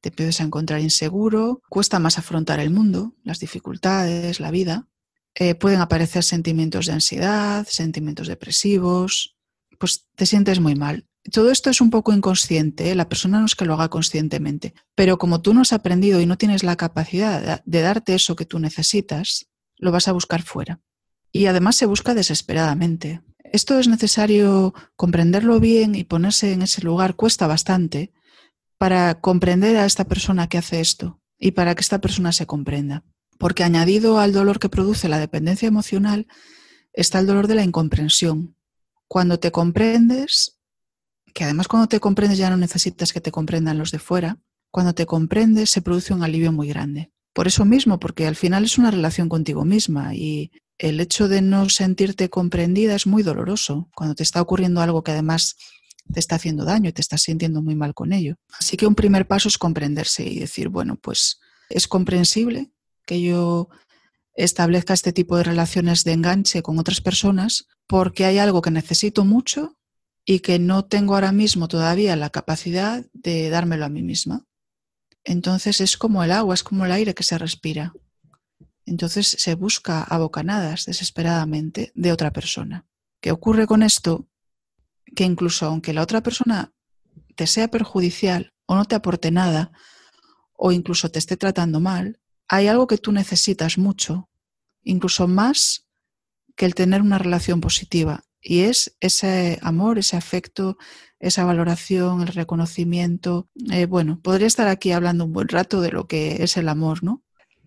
Te 0.00 0.10
empiezas 0.10 0.40
a 0.40 0.44
encontrar 0.44 0.80
inseguro, 0.80 1.62
cuesta 1.68 1.98
más 1.98 2.18
afrontar 2.18 2.60
el 2.60 2.70
mundo, 2.70 3.14
las 3.24 3.40
dificultades, 3.40 4.40
la 4.40 4.50
vida. 4.50 4.88
Eh, 5.34 5.54
pueden 5.54 5.80
aparecer 5.80 6.24
sentimientos 6.24 6.86
de 6.86 6.92
ansiedad, 6.92 7.66
sentimientos 7.68 8.28
depresivos, 8.28 9.36
pues 9.78 10.06
te 10.14 10.26
sientes 10.26 10.60
muy 10.60 10.74
mal 10.74 11.08
todo 11.32 11.50
esto 11.50 11.70
es 11.70 11.80
un 11.80 11.90
poco 11.90 12.12
inconsciente, 12.12 12.90
¿eh? 12.90 12.94
la 12.94 13.08
persona 13.08 13.40
no 13.40 13.46
es 13.46 13.54
que 13.54 13.64
lo 13.64 13.74
haga 13.74 13.88
conscientemente, 13.88 14.74
pero 14.94 15.18
como 15.18 15.40
tú 15.40 15.54
no 15.54 15.62
has 15.62 15.72
aprendido 15.72 16.20
y 16.20 16.26
no 16.26 16.38
tienes 16.38 16.62
la 16.62 16.76
capacidad 16.76 17.62
de 17.64 17.80
darte 17.80 18.14
eso 18.14 18.36
que 18.36 18.46
tú 18.46 18.58
necesitas, 18.58 19.48
lo 19.76 19.92
vas 19.92 20.08
a 20.08 20.12
buscar 20.12 20.42
fuera. 20.42 20.80
Y 21.30 21.46
además 21.46 21.76
se 21.76 21.86
busca 21.86 22.14
desesperadamente. 22.14 23.20
Esto 23.44 23.78
es 23.78 23.88
necesario 23.88 24.74
comprenderlo 24.96 25.60
bien 25.60 25.94
y 25.94 26.04
ponerse 26.04 26.52
en 26.52 26.62
ese 26.62 26.82
lugar, 26.82 27.16
cuesta 27.16 27.46
bastante, 27.46 28.12
para 28.78 29.20
comprender 29.20 29.76
a 29.76 29.84
esta 29.84 30.04
persona 30.04 30.48
que 30.48 30.58
hace 30.58 30.80
esto 30.80 31.20
y 31.38 31.50
para 31.52 31.74
que 31.74 31.80
esta 31.80 32.00
persona 32.00 32.32
se 32.32 32.46
comprenda. 32.46 33.04
Porque 33.38 33.64
añadido 33.64 34.18
al 34.18 34.32
dolor 34.32 34.58
que 34.58 34.68
produce 34.68 35.08
la 35.08 35.18
dependencia 35.18 35.68
emocional 35.68 36.26
está 36.92 37.18
el 37.18 37.26
dolor 37.26 37.46
de 37.46 37.56
la 37.56 37.64
incomprensión. 37.64 38.56
Cuando 39.06 39.38
te 39.38 39.52
comprendes, 39.52 40.58
que 41.34 41.44
además 41.44 41.68
cuando 41.68 41.88
te 41.88 42.00
comprendes 42.00 42.38
ya 42.38 42.50
no 42.50 42.56
necesitas 42.56 43.12
que 43.12 43.20
te 43.20 43.30
comprendan 43.30 43.78
los 43.78 43.90
de 43.90 43.98
fuera, 43.98 44.38
cuando 44.70 44.94
te 44.94 45.06
comprendes 45.06 45.70
se 45.70 45.82
produce 45.82 46.14
un 46.14 46.22
alivio 46.22 46.52
muy 46.52 46.68
grande. 46.68 47.12
Por 47.32 47.46
eso 47.46 47.64
mismo, 47.64 48.00
porque 48.00 48.26
al 48.26 48.36
final 48.36 48.64
es 48.64 48.78
una 48.78 48.90
relación 48.90 49.28
contigo 49.28 49.64
misma 49.64 50.14
y 50.14 50.50
el 50.78 51.00
hecho 51.00 51.28
de 51.28 51.42
no 51.42 51.68
sentirte 51.68 52.30
comprendida 52.30 52.94
es 52.94 53.06
muy 53.06 53.22
doloroso 53.22 53.88
cuando 53.94 54.14
te 54.14 54.22
está 54.22 54.40
ocurriendo 54.40 54.80
algo 54.80 55.02
que 55.02 55.12
además 55.12 55.56
te 56.12 56.20
está 56.20 56.36
haciendo 56.36 56.64
daño 56.64 56.88
y 56.88 56.92
te 56.92 57.00
estás 57.00 57.22
sintiendo 57.22 57.62
muy 57.62 57.74
mal 57.74 57.94
con 57.94 58.12
ello. 58.12 58.36
Así 58.58 58.76
que 58.76 58.86
un 58.86 58.94
primer 58.94 59.26
paso 59.26 59.48
es 59.48 59.58
comprenderse 59.58 60.24
y 60.24 60.38
decir, 60.38 60.68
bueno, 60.68 60.96
pues 60.96 61.40
es 61.68 61.88
comprensible 61.88 62.70
que 63.04 63.20
yo 63.20 63.68
establezca 64.34 64.94
este 64.94 65.12
tipo 65.12 65.36
de 65.36 65.44
relaciones 65.44 66.04
de 66.04 66.12
enganche 66.12 66.62
con 66.62 66.78
otras 66.78 67.00
personas 67.00 67.66
porque 67.86 68.24
hay 68.24 68.38
algo 68.38 68.62
que 68.62 68.70
necesito 68.70 69.24
mucho 69.24 69.76
y 70.24 70.40
que 70.40 70.58
no 70.58 70.84
tengo 70.84 71.14
ahora 71.14 71.32
mismo 71.32 71.68
todavía 71.68 72.14
la 72.14 72.30
capacidad 72.30 73.04
de 73.12 73.48
dármelo 73.48 73.86
a 73.86 73.88
mí 73.88 74.02
misma. 74.02 74.46
Entonces 75.24 75.80
es 75.80 75.96
como 75.96 76.22
el 76.22 76.30
agua, 76.30 76.54
es 76.54 76.62
como 76.62 76.84
el 76.84 76.92
aire 76.92 77.14
que 77.14 77.24
se 77.24 77.38
respira. 77.38 77.92
Entonces 78.84 79.26
se 79.26 79.54
busca 79.54 80.02
a 80.02 80.18
bocanadas 80.18 80.84
desesperadamente 80.84 81.92
de 81.94 82.12
otra 82.12 82.30
persona. 82.30 82.86
¿Qué 83.20 83.32
ocurre 83.32 83.66
con 83.66 83.82
esto? 83.82 84.27
Que 85.14 85.24
incluso 85.24 85.66
aunque 85.66 85.92
la 85.92 86.02
otra 86.02 86.22
persona 86.22 86.72
te 87.34 87.46
sea 87.46 87.68
perjudicial 87.68 88.52
o 88.66 88.74
no 88.74 88.84
te 88.84 88.94
aporte 88.94 89.30
nada, 89.30 89.72
o 90.54 90.72
incluso 90.72 91.10
te 91.10 91.18
esté 91.18 91.36
tratando 91.36 91.80
mal, 91.80 92.20
hay 92.48 92.66
algo 92.66 92.86
que 92.86 92.98
tú 92.98 93.12
necesitas 93.12 93.78
mucho, 93.78 94.28
incluso 94.82 95.28
más 95.28 95.86
que 96.56 96.66
el 96.66 96.74
tener 96.74 97.00
una 97.00 97.18
relación 97.18 97.60
positiva, 97.60 98.24
y 98.40 98.60
es 98.60 98.96
ese 99.00 99.58
amor, 99.62 99.98
ese 99.98 100.16
afecto, 100.16 100.78
esa 101.20 101.44
valoración, 101.44 102.22
el 102.22 102.28
reconocimiento. 102.28 103.48
Eh, 103.70 103.86
bueno, 103.86 104.20
podría 104.22 104.46
estar 104.46 104.68
aquí 104.68 104.92
hablando 104.92 105.24
un 105.24 105.32
buen 105.32 105.48
rato 105.48 105.80
de 105.80 105.90
lo 105.90 106.06
que 106.06 106.42
es 106.42 106.56
el 106.56 106.68
amor, 106.68 107.02
¿no? 107.02 107.22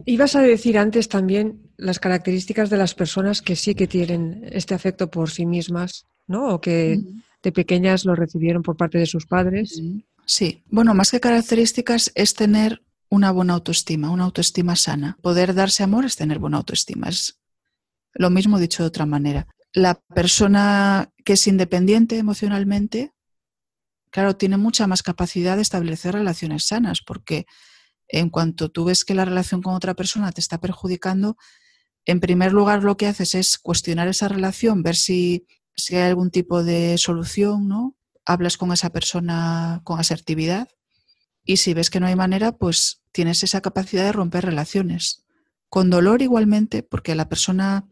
Ibas 0.06 0.36
a 0.36 0.42
decir 0.42 0.78
antes 0.78 1.10
también 1.10 1.70
las 1.78 2.00
características 2.00 2.70
de 2.70 2.78
las 2.78 2.96
personas 2.96 3.42
que 3.42 3.56
sí 3.56 3.76
que 3.76 3.88
tienen 3.88 4.48
este 4.52 4.74
afecto 4.74 5.12
por 5.12 5.30
sí 5.30 5.46
mismas, 5.46 6.08
¿no? 6.28 6.56
O 6.56 6.62
que 6.62 7.00
de 7.44 7.52
pequeñas 7.52 8.06
lo 8.06 8.16
recibieron 8.16 8.64
por 8.64 8.78
parte 8.78 8.98
de 8.98 9.06
sus 9.06 9.26
padres. 9.26 9.82
Sí, 10.26 10.64
bueno, 10.70 10.94
más 10.94 11.12
que 11.12 11.20
características 11.20 12.12
es 12.16 12.34
tener 12.34 12.84
una 13.10 13.32
buena 13.32 13.54
autoestima, 13.54 14.10
una 14.10 14.26
autoestima 14.26 14.76
sana. 14.76 15.18
Poder 15.22 15.54
darse 15.54 15.84
amor 15.84 16.06
es 16.06 16.16
tener 16.16 16.40
buena 16.40 16.58
autoestima. 16.58 17.10
Es 17.10 17.40
lo 18.14 18.30
mismo 18.30 18.60
dicho 18.60 18.84
de 18.84 18.88
otra 18.88 19.06
manera 19.06 19.48
la 19.74 19.96
persona 20.14 21.12
que 21.24 21.34
es 21.34 21.48
independiente 21.48 22.18
emocionalmente, 22.18 23.14
claro, 24.10 24.36
tiene 24.36 24.58
mucha 24.58 24.88
más 24.88 25.04
capacidad 25.04 25.56
de 25.56 25.62
establecer 25.62 26.14
relaciones 26.14 26.66
sanas, 26.66 27.02
porque 27.02 27.46
en 28.08 28.30
cuanto 28.30 28.70
tú 28.70 28.86
ves 28.86 29.06
que 29.06 29.16
la 29.16 29.26
relación 29.26 29.62
con 29.62 29.74
otra 29.74 29.94
persona 29.94 30.32
te 30.32 30.42
está 30.42 30.60
perjudicando, 30.60 31.38
en 32.06 32.20
primer 32.20 32.52
lugar 32.52 32.84
lo 32.84 32.98
que 32.98 33.08
haces 33.08 33.36
es 33.36 33.58
cuestionar 33.58 34.08
esa 34.08 34.28
relación, 34.28 34.84
ver 34.84 34.96
si, 34.96 35.46
si 35.76 35.96
hay 35.96 36.04
algún 36.04 36.32
tipo 36.32 36.64
de 36.64 36.98
solución, 36.98 37.68
¿no? 37.68 37.96
hablas 38.26 38.58
con 38.58 38.72
esa 38.72 38.90
persona 38.92 39.82
con 39.84 40.00
asertividad 40.00 40.70
y 41.44 41.58
si 41.58 41.74
ves 41.74 41.90
que 41.90 42.00
no 42.00 42.08
hay 42.08 42.16
manera, 42.16 42.52
pues 42.52 43.02
tienes 43.12 43.44
esa 43.44 43.62
capacidad 43.62 44.04
de 44.04 44.12
romper 44.12 44.46
relaciones. 44.46 45.26
Con 45.70 45.90
dolor 45.90 46.22
igualmente, 46.22 46.84
porque 46.84 47.16
la 47.16 47.30
persona 47.30 47.88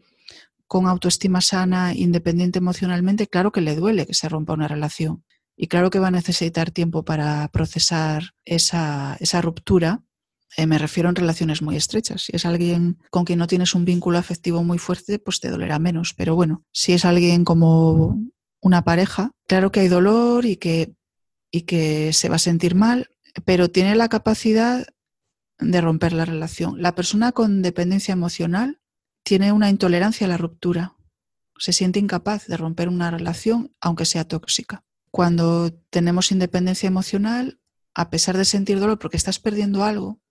con 0.67 0.85
autoestima 0.85 1.41
sana, 1.41 1.95
independiente 1.95 2.59
emocionalmente, 2.59 3.27
claro 3.27 3.51
que 3.51 3.61
le 3.61 3.75
duele 3.75 4.05
que 4.05 4.13
se 4.13 4.29
rompa 4.29 4.53
una 4.53 4.67
relación. 4.67 5.25
Y 5.55 5.67
claro 5.67 5.89
que 5.89 5.99
va 5.99 6.09
a 6.09 6.11
necesitar 6.11 6.71
tiempo 6.71 7.03
para 7.03 7.47
procesar 7.49 8.35
esa, 8.45 9.17
esa 9.19 9.41
ruptura. 9.41 10.03
Eh, 10.57 10.65
me 10.65 10.77
refiero 10.77 11.09
en 11.09 11.15
relaciones 11.15 11.61
muy 11.61 11.75
estrechas. 11.75 12.23
Si 12.23 12.35
es 12.35 12.45
alguien 12.45 12.97
con 13.11 13.25
quien 13.25 13.39
no 13.39 13.47
tienes 13.47 13.75
un 13.75 13.85
vínculo 13.85 14.17
afectivo 14.17 14.63
muy 14.63 14.77
fuerte, 14.77 15.19
pues 15.19 15.39
te 15.39 15.49
dolerá 15.49 15.79
menos. 15.79 16.13
Pero 16.13 16.35
bueno, 16.35 16.65
si 16.71 16.93
es 16.93 17.05
alguien 17.05 17.45
como 17.45 18.19
una 18.61 18.83
pareja, 18.83 19.31
claro 19.47 19.71
que 19.71 19.81
hay 19.81 19.87
dolor 19.87 20.45
y 20.45 20.57
que, 20.57 20.93
y 21.51 21.61
que 21.61 22.13
se 22.13 22.29
va 22.29 22.37
a 22.37 22.39
sentir 22.39 22.75
mal, 22.75 23.11
pero 23.45 23.69
tiene 23.69 23.95
la 23.95 24.09
capacidad 24.09 24.87
de 25.59 25.81
romper 25.81 26.13
la 26.13 26.25
relación. 26.25 26.81
La 26.81 26.95
persona 26.95 27.31
con 27.31 27.61
dependencia 27.61 28.13
emocional 28.13 28.81
tiene 29.23 29.51
una 29.51 29.69
intolerancia 29.69 30.25
a 30.25 30.29
la 30.29 30.37
ruptura. 30.37 30.95
Se 31.57 31.73
siente 31.73 31.99
incapaz 31.99 32.47
de 32.47 32.57
romper 32.57 32.87
una 32.87 33.11
relación, 33.11 33.75
aunque 33.81 34.05
sea 34.05 34.27
tóxica. 34.27 34.83
Cuando 35.11 35.73
tenemos 35.89 36.31
independencia 36.31 36.87
emocional, 36.87 37.59
a 37.93 38.09
pesar 38.09 38.37
de 38.37 38.45
sentir 38.45 38.79
dolor 38.79 38.99
porque 38.99 39.17
estás 39.17 39.39
perdiendo 39.39 39.83
algo 39.83 40.21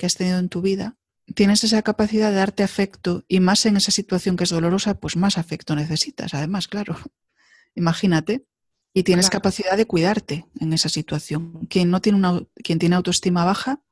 que 0.00 0.06
has 0.06 0.14
tenido 0.14 0.38
en 0.38 0.48
tu 0.48 0.62
vida, 0.62 0.96
tienes 1.34 1.62
esa 1.62 1.82
capacidad 1.82 2.30
de 2.30 2.36
darte 2.36 2.62
afecto 2.62 3.22
y 3.28 3.40
más 3.40 3.66
en 3.66 3.76
esa 3.76 3.90
situación 3.90 4.34
que 4.34 4.44
es 4.44 4.50
dolorosa, 4.50 4.94
pues 4.94 5.14
más 5.14 5.36
afecto 5.36 5.76
necesitas, 5.76 6.32
además, 6.32 6.68
claro. 6.68 6.96
Imagínate. 7.74 8.46
Y 8.94 9.02
tienes 9.02 9.28
capacidad 9.28 9.76
de 9.76 9.86
cuidarte 9.86 10.46
en 10.58 10.72
esa 10.72 10.88
situación. 10.88 11.66
Quien, 11.68 11.90
no 11.90 12.00
tiene 12.00 12.18
una, 12.18 12.42
quien 12.64 12.78
tiene 12.78 12.96
autoestima 12.96 13.44
baja 13.44 13.82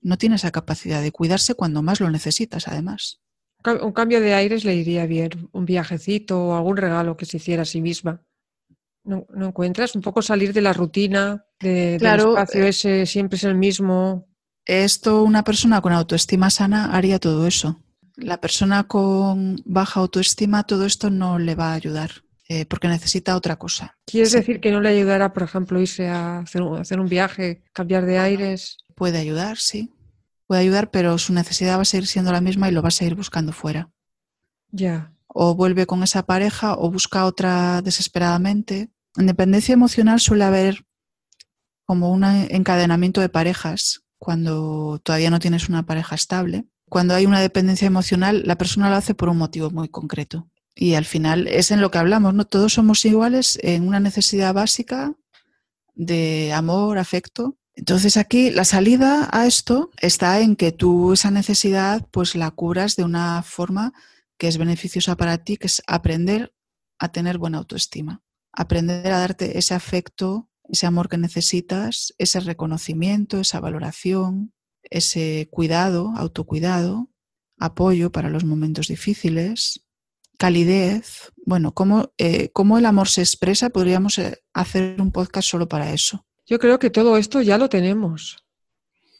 no 0.00 0.16
tiene 0.16 0.36
esa 0.36 0.52
capacidad 0.52 1.02
de 1.02 1.10
cuidarse 1.10 1.54
cuando 1.54 1.82
más 1.82 2.00
lo 2.00 2.08
necesitas, 2.08 2.68
además. 2.68 3.20
Un 3.64 3.92
cambio 3.92 4.20
de 4.20 4.34
aires 4.34 4.64
le 4.64 4.74
iría 4.74 5.06
bien, 5.06 5.48
un 5.52 5.66
viajecito 5.66 6.40
o 6.40 6.56
algún 6.56 6.76
regalo 6.76 7.16
que 7.16 7.26
se 7.26 7.36
hiciera 7.36 7.62
a 7.62 7.66
sí 7.66 7.80
misma. 7.80 8.22
¿No, 9.04 9.26
encuentras? 9.34 9.96
Un 9.96 10.02
poco 10.02 10.22
salir 10.22 10.52
de 10.52 10.62
la 10.62 10.72
rutina, 10.72 11.44
de, 11.60 11.96
claro, 11.98 12.34
del 12.34 12.42
espacio 12.42 12.64
eh, 12.64 12.68
ese, 12.68 13.06
siempre 13.06 13.36
es 13.36 13.44
el 13.44 13.56
mismo. 13.56 14.28
Esto, 14.64 15.22
una 15.22 15.42
persona 15.42 15.80
con 15.80 15.92
autoestima 15.92 16.50
sana 16.50 16.94
haría 16.94 17.18
todo 17.18 17.46
eso. 17.46 17.82
La 18.16 18.40
persona 18.40 18.84
con 18.84 19.60
baja 19.64 20.00
autoestima, 20.00 20.64
todo 20.64 20.86
esto 20.86 21.10
no 21.10 21.38
le 21.38 21.54
va 21.54 21.72
a 21.72 21.74
ayudar. 21.74 22.10
Eh, 22.48 22.66
porque 22.66 22.88
necesita 22.88 23.34
otra 23.34 23.56
cosa. 23.56 23.96
¿Quieres 24.04 24.32
decir 24.32 24.60
que 24.60 24.72
no 24.72 24.82
le 24.82 24.90
ayudará, 24.90 25.32
por 25.32 25.42
ejemplo, 25.42 25.80
irse 25.80 26.08
a 26.08 26.40
hacer, 26.40 26.62
hacer 26.78 27.00
un 27.00 27.08
viaje, 27.08 27.62
cambiar 27.72 28.04
de 28.04 28.18
aires? 28.18 28.76
Puede 28.94 29.16
ayudar, 29.18 29.56
sí. 29.56 29.90
Puede 30.46 30.60
ayudar, 30.60 30.90
pero 30.90 31.16
su 31.16 31.32
necesidad 31.32 31.78
va 31.78 31.82
a 31.82 31.86
seguir 31.86 32.06
siendo 32.06 32.30
la 32.30 32.42
misma 32.42 32.68
y 32.68 32.72
lo 32.72 32.82
va 32.82 32.88
a 32.88 32.90
seguir 32.90 33.14
buscando 33.14 33.52
fuera. 33.52 33.90
Ya. 34.70 35.14
O 35.28 35.54
vuelve 35.54 35.86
con 35.86 36.02
esa 36.02 36.26
pareja 36.26 36.74
o 36.76 36.90
busca 36.90 37.24
otra 37.24 37.80
desesperadamente. 37.80 38.90
En 39.16 39.26
dependencia 39.26 39.72
emocional 39.72 40.20
suele 40.20 40.44
haber 40.44 40.84
como 41.86 42.10
un 42.10 42.24
encadenamiento 42.24 43.22
de 43.22 43.30
parejas 43.30 44.01
cuando 44.22 45.00
todavía 45.02 45.30
no 45.30 45.40
tienes 45.40 45.68
una 45.68 45.84
pareja 45.84 46.14
estable. 46.14 46.64
Cuando 46.88 47.14
hay 47.14 47.26
una 47.26 47.40
dependencia 47.40 47.86
emocional, 47.86 48.44
la 48.46 48.56
persona 48.56 48.88
lo 48.88 48.94
hace 48.94 49.16
por 49.16 49.28
un 49.28 49.36
motivo 49.36 49.70
muy 49.70 49.88
concreto. 49.88 50.48
Y 50.76 50.94
al 50.94 51.04
final 51.04 51.48
es 51.48 51.72
en 51.72 51.80
lo 51.80 51.90
que 51.90 51.98
hablamos, 51.98 52.32
¿no? 52.32 52.44
Todos 52.44 52.74
somos 52.74 53.04
iguales 53.04 53.58
en 53.62 53.88
una 53.88 53.98
necesidad 53.98 54.54
básica 54.54 55.14
de 55.96 56.52
amor, 56.52 56.98
afecto, 56.98 57.56
entonces 57.74 58.16
aquí 58.16 58.50
la 58.50 58.64
salida 58.64 59.28
a 59.32 59.46
esto 59.46 59.90
está 60.00 60.38
en 60.38 60.54
que 60.54 60.70
tú 60.70 61.14
esa 61.14 61.32
necesidad 61.32 62.06
pues 62.12 62.36
la 62.36 62.52
cubras 62.52 62.94
de 62.94 63.02
una 63.02 63.42
forma 63.42 63.92
que 64.38 64.46
es 64.46 64.56
beneficiosa 64.56 65.16
para 65.16 65.38
ti, 65.38 65.56
que 65.56 65.66
es 65.66 65.82
aprender 65.88 66.54
a 67.00 67.10
tener 67.10 67.38
buena 67.38 67.58
autoestima, 67.58 68.22
aprender 68.52 69.12
a 69.12 69.18
darte 69.18 69.58
ese 69.58 69.74
afecto, 69.74 70.48
ese 70.72 70.86
amor 70.86 71.10
que 71.10 71.18
necesitas, 71.18 72.14
ese 72.16 72.40
reconocimiento, 72.40 73.38
esa 73.38 73.60
valoración, 73.60 74.54
ese 74.82 75.48
cuidado, 75.50 76.14
autocuidado, 76.16 77.10
apoyo 77.58 78.10
para 78.10 78.30
los 78.30 78.44
momentos 78.44 78.88
difíciles, 78.88 79.86
calidez. 80.38 81.30
Bueno, 81.44 81.72
cómo, 81.72 82.14
eh, 82.16 82.48
cómo 82.52 82.78
el 82.78 82.86
amor 82.86 83.08
se 83.08 83.20
expresa, 83.20 83.68
podríamos 83.68 84.18
eh, 84.18 84.42
hacer 84.54 84.98
un 84.98 85.12
podcast 85.12 85.46
solo 85.46 85.68
para 85.68 85.92
eso. 85.92 86.24
Yo 86.46 86.58
creo 86.58 86.78
que 86.78 86.88
todo 86.88 87.18
esto 87.18 87.42
ya 87.42 87.58
lo 87.58 87.68
tenemos. 87.68 88.42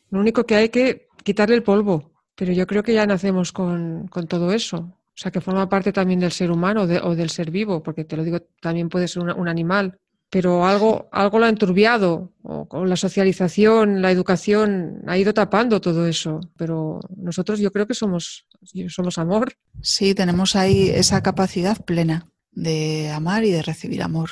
Lo 0.08 0.20
único 0.20 0.44
que 0.44 0.56
hay 0.56 0.70
que 0.70 1.06
quitarle 1.22 1.54
el 1.54 1.62
polvo, 1.62 2.12
pero 2.34 2.52
yo 2.52 2.66
creo 2.66 2.82
que 2.82 2.94
ya 2.94 3.06
nacemos 3.06 3.52
con, 3.52 4.08
todo 4.26 4.52
eso. 4.52 4.78
O 4.78 5.16
sea, 5.16 5.30
que 5.30 5.42
forma 5.42 5.68
parte 5.68 5.92
también 5.92 6.18
del 6.18 6.32
ser 6.32 6.50
humano 6.50 6.82
o 6.82 7.14
del 7.14 7.28
ser 7.28 7.50
vivo, 7.50 7.82
porque 7.82 8.04
te 8.04 8.16
lo 8.16 8.24
digo, 8.24 8.40
también 8.62 8.88
puede 8.88 9.06
ser 9.06 9.22
un 9.22 9.48
animal, 9.48 9.98
pero 10.32 10.64
algo, 10.64 11.10
algo 11.12 11.38
lo 11.38 11.44
ha 11.44 11.50
enturbiado, 11.50 12.32
o 12.42 12.66
con 12.66 12.88
la 12.88 12.96
socialización, 12.96 14.00
la 14.00 14.10
educación 14.10 15.02
ha 15.06 15.18
ido 15.18 15.34
tapando 15.34 15.78
todo 15.82 16.06
eso. 16.06 16.40
Pero 16.56 17.00
nosotros 17.14 17.60
yo 17.60 17.70
creo 17.70 17.86
que 17.86 17.92
somos, 17.92 18.46
somos 18.88 19.18
amor. 19.18 19.52
Sí, 19.82 20.14
tenemos 20.14 20.56
ahí 20.56 20.88
esa 20.88 21.22
capacidad 21.22 21.84
plena 21.84 22.32
de 22.50 23.10
amar 23.10 23.44
y 23.44 23.50
de 23.50 23.60
recibir 23.60 24.02
amor. 24.02 24.30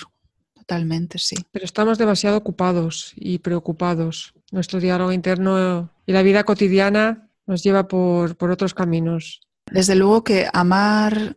Totalmente, 0.55 1.19
sí. 1.19 1.37
Pero 1.53 1.67
estamos 1.67 1.99
demasiado 1.99 2.39
ocupados 2.39 3.13
y 3.15 3.41
preocupados. 3.41 4.33
Nuestro 4.53 4.81
diálogo 4.81 5.13
interno 5.13 5.91
y 6.07 6.13
la 6.13 6.23
vida 6.23 6.45
cotidiana 6.45 7.29
nos 7.47 7.63
lleva 7.63 7.89
por, 7.89 8.51
otros 8.51 8.73
caminos. 8.73 9.43
Desde 9.71 9.97
luego 9.97 10.25
que 10.25 10.49
amar 10.55 11.37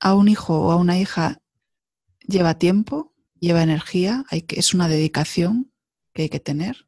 a 0.00 0.14
un 0.14 0.28
hijo 0.28 0.60
o 0.60 0.70
a 0.70 0.76
una 0.76 0.98
hija 0.98 1.40
lleva 2.28 2.58
tiempo, 2.58 3.11
lleva 3.46 3.62
energía, 3.62 4.24
hay 4.30 4.42
que, 4.42 4.58
es 4.58 4.72
una 4.72 4.88
dedicación 4.88 5.70
que 6.14 6.22
hay 6.22 6.28
que 6.28 6.40
tener. 6.40 6.86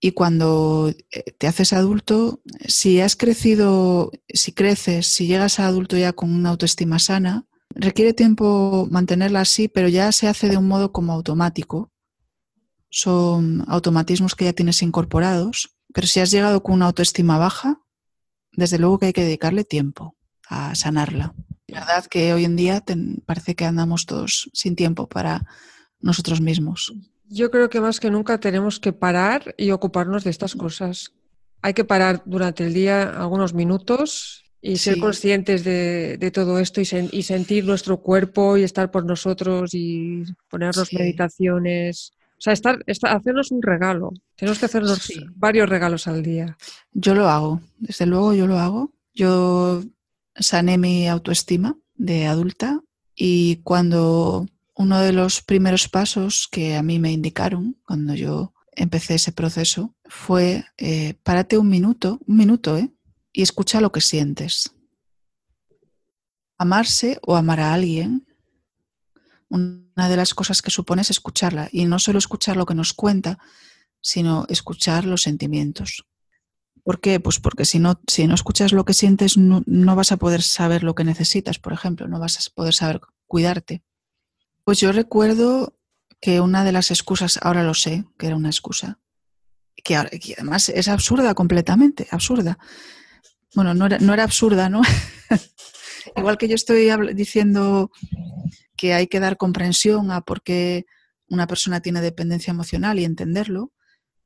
Y 0.00 0.12
cuando 0.12 0.92
eh, 1.10 1.32
te 1.38 1.46
haces 1.46 1.72
adulto, 1.72 2.42
si 2.66 3.00
has 3.00 3.16
crecido, 3.16 4.12
si 4.32 4.52
creces, 4.52 5.06
si 5.06 5.26
llegas 5.26 5.58
a 5.58 5.66
adulto 5.66 5.96
ya 5.96 6.12
con 6.12 6.30
una 6.32 6.50
autoestima 6.50 6.98
sana, 6.98 7.48
Requiere 7.74 8.12
tiempo 8.12 8.88
mantenerla 8.90 9.40
así, 9.40 9.68
pero 9.68 9.88
ya 9.88 10.10
se 10.12 10.26
hace 10.26 10.48
de 10.48 10.56
un 10.56 10.66
modo 10.66 10.92
como 10.92 11.12
automático. 11.12 11.92
Son 12.90 13.64
automatismos 13.68 14.34
que 14.34 14.46
ya 14.46 14.52
tienes 14.52 14.82
incorporados, 14.82 15.76
pero 15.92 16.06
si 16.06 16.20
has 16.20 16.30
llegado 16.30 16.62
con 16.62 16.74
una 16.74 16.86
autoestima 16.86 17.38
baja, 17.38 17.80
desde 18.52 18.78
luego 18.78 18.98
que 18.98 19.06
hay 19.06 19.12
que 19.12 19.22
dedicarle 19.22 19.64
tiempo 19.64 20.16
a 20.48 20.74
sanarla. 20.74 21.34
Verdad 21.68 22.06
que 22.06 22.32
hoy 22.32 22.44
en 22.44 22.56
día 22.56 22.82
parece 23.26 23.54
que 23.54 23.66
andamos 23.66 24.06
todos 24.06 24.50
sin 24.54 24.74
tiempo 24.74 25.06
para 25.06 25.46
nosotros 26.00 26.40
mismos. 26.40 26.92
Yo 27.28 27.50
creo 27.50 27.68
que 27.68 27.80
más 27.80 28.00
que 28.00 28.10
nunca 28.10 28.40
tenemos 28.40 28.80
que 28.80 28.92
parar 28.92 29.54
y 29.58 29.70
ocuparnos 29.70 30.24
de 30.24 30.30
estas 30.30 30.54
cosas. 30.54 31.12
Hay 31.60 31.74
que 31.74 31.84
parar 31.84 32.22
durante 32.24 32.64
el 32.64 32.72
día 32.72 33.02
algunos 33.02 33.52
minutos 33.52 34.44
y 34.62 34.76
ser 34.78 34.98
conscientes 34.98 35.62
de, 35.62 36.30
todo 36.32 36.58
esto 36.58 36.80
y, 36.80 37.22
sentir 37.22 37.64
nuestro 37.64 38.00
cuerpo 38.00 38.56
y 38.56 38.62
estar 38.62 38.90
por 38.90 39.04
nosotros 39.04 39.70
y 39.74 40.24
ponernos 40.48 40.92
meditaciones. 40.92 42.12
O 42.38 42.40
sea, 42.40 42.52
estar, 42.52 42.78
hacernos 43.02 43.50
un 43.50 43.60
regalo. 43.60 44.12
Tenemos 44.36 44.58
que 44.58 44.66
hacernos 44.66 45.12
varios 45.34 45.68
regalos 45.68 46.06
al 46.06 46.22
día. 46.22 46.56
Yo 46.92 47.14
lo 47.14 47.28
hago, 47.28 47.60
desde 47.78 48.06
luego 48.06 48.32
yo 48.32 48.46
lo 48.46 48.58
hago. 48.58 48.92
Yo 49.12 49.82
sané 50.38 50.78
mi 50.78 51.08
autoestima 51.08 51.76
de 51.94 52.26
adulta 52.26 52.80
y 53.14 53.56
cuando 53.64 54.46
uno 54.74 55.00
de 55.00 55.12
los 55.12 55.42
primeros 55.42 55.88
pasos 55.88 56.48
que 56.50 56.76
a 56.76 56.82
mí 56.82 56.98
me 56.98 57.12
indicaron 57.12 57.76
cuando 57.84 58.14
yo 58.14 58.54
empecé 58.72 59.16
ese 59.16 59.32
proceso 59.32 59.94
fue 60.04 60.64
eh, 60.76 61.14
párate 61.22 61.58
un 61.58 61.68
minuto, 61.68 62.20
un 62.26 62.36
minuto, 62.36 62.76
¿eh? 62.76 62.90
y 63.32 63.42
escucha 63.42 63.80
lo 63.80 63.92
que 63.92 64.00
sientes. 64.00 64.72
Amarse 66.56 67.18
o 67.22 67.36
amar 67.36 67.60
a 67.60 67.74
alguien, 67.74 68.26
una 69.48 70.08
de 70.08 70.16
las 70.16 70.34
cosas 70.34 70.62
que 70.62 70.70
supone 70.70 71.02
es 71.02 71.10
escucharla 71.10 71.68
y 71.72 71.84
no 71.86 71.98
solo 71.98 72.18
escuchar 72.18 72.56
lo 72.56 72.66
que 72.66 72.74
nos 72.74 72.92
cuenta, 72.92 73.38
sino 74.00 74.46
escuchar 74.48 75.04
los 75.04 75.22
sentimientos. 75.22 76.04
¿Por 76.88 77.02
qué? 77.02 77.20
Pues 77.20 77.38
porque 77.38 77.66
si 77.66 77.78
no, 77.78 78.00
si 78.06 78.26
no 78.26 78.34
escuchas 78.34 78.72
lo 78.72 78.86
que 78.86 78.94
sientes, 78.94 79.36
no, 79.36 79.62
no, 79.66 79.94
vas 79.94 80.10
a 80.10 80.16
poder 80.16 80.40
saber 80.40 80.84
lo 80.84 80.94
que 80.94 81.04
necesitas, 81.04 81.58
por 81.58 81.74
ejemplo, 81.74 82.08
no 82.08 82.18
vas 82.18 82.38
a 82.38 82.54
poder 82.54 82.72
saber 82.72 83.02
cuidarte. 83.26 83.82
Pues 84.64 84.80
yo 84.80 84.90
recuerdo 84.90 85.76
que 86.18 86.40
una 86.40 86.64
de 86.64 86.72
las 86.72 86.90
excusas, 86.90 87.38
ahora 87.42 87.62
lo 87.62 87.74
sé, 87.74 88.06
que 88.16 88.28
era 88.28 88.36
una 88.36 88.48
excusa, 88.48 89.00
que, 89.84 89.96
además 89.96 90.70
es 90.70 90.88
absurda 90.88 91.34
completamente, 91.34 92.08
absurda, 92.10 92.58
bueno, 93.54 93.74
no 93.74 93.84
era, 93.84 93.98
no 93.98 94.14
era 94.14 94.24
absurda, 94.24 94.70
¿no? 94.70 94.80
Igual 96.16 96.38
que 96.38 96.48
yo 96.48 96.54
estoy 96.54 96.88
diciendo 97.12 97.90
que 98.78 98.94
hay 98.94 99.08
que 99.08 99.20
dar 99.20 99.36
comprensión 99.36 100.10
a 100.10 100.22
por 100.22 100.42
qué 100.42 100.86
una 101.28 101.46
persona 101.46 101.82
tiene 101.82 102.00
dependencia 102.00 102.50
emocional 102.50 102.98
y 102.98 103.04
entenderlo, 103.04 103.74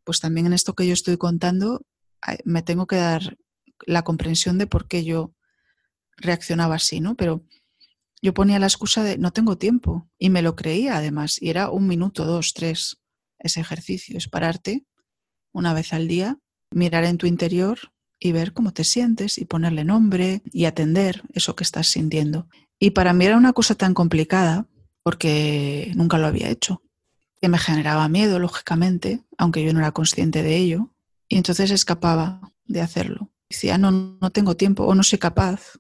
pues 0.05 0.21
también 0.21 0.47
en 0.47 0.53
esto 0.53 0.75
que 0.75 0.87
yo 0.87 0.93
estoy 0.93 1.17
contando 1.17 1.85
me 2.45 2.63
tengo 2.63 2.87
que 2.87 2.97
dar 2.97 3.37
la 3.87 4.03
comprensión 4.03 4.59
de 4.59 4.67
por 4.67 4.87
qué 4.89 5.05
yo 5.05 5.35
reaccionaba 6.17 6.77
así, 6.77 7.01
¿no? 7.01 7.17
Pero 7.17 7.45
yo 8.21 8.33
ponía 8.35 8.59
la 8.59 8.67
excusa 8.67 9.03
de 9.03 9.19
no 9.19 9.33
tengo 9.33 9.59
tiempo 9.59 10.09
y 10.19 10.31
me 10.31 10.43
lo 10.43 10.55
creía 10.55 10.97
además 10.97 11.41
y 11.41 11.51
era 11.51 11.71
un 11.71 11.89
minuto, 11.89 12.25
dos, 12.25 12.55
tres 12.55 12.99
ese 13.39 13.61
ejercicio, 13.61 14.17
es 14.17 14.29
pararte 14.29 14.87
una 15.53 15.75
vez 15.75 15.93
al 15.93 16.07
día, 16.07 16.39
mirar 16.71 17.05
en 17.05 17.19
tu 17.19 17.27
interior 17.27 17.79
y 18.19 18.31
ver 18.31 18.53
cómo 18.53 18.73
te 18.73 18.85
sientes 18.85 19.37
y 19.37 19.45
ponerle 19.45 19.85
nombre 19.85 20.43
y 20.53 20.65
atender 20.67 21.23
eso 21.35 21.57
que 21.57 21.65
estás 21.65 21.89
sintiendo. 21.89 22.49
Y 22.79 22.91
para 22.91 23.13
mí 23.13 23.27
era 23.27 23.37
una 23.37 23.53
cosa 23.53 23.75
tan 23.75 23.95
complicada 23.95 24.67
porque 25.03 25.93
nunca 25.97 26.19
lo 26.19 26.29
había 26.29 26.49
hecho, 26.49 26.83
que 27.41 27.49
me 27.49 27.59
generaba 27.59 28.09
miedo, 28.09 28.39
lógicamente, 28.39 29.25
aunque 29.37 29.65
yo 29.65 29.73
no 29.73 29.81
era 29.81 29.91
consciente 29.91 30.45
de 30.45 30.57
ello, 30.57 30.92
y 31.33 31.37
entonces 31.39 31.71
escapaba 31.71 32.53
de 32.67 32.83
hacerlo. 32.83 33.31
Decía, 33.49 33.79
no, 33.79 33.91
no 33.91 34.31
tengo 34.33 34.55
tiempo 34.55 34.85
o 34.85 34.95
no 34.95 35.03
soy 35.03 35.19
capaz. 35.19 35.79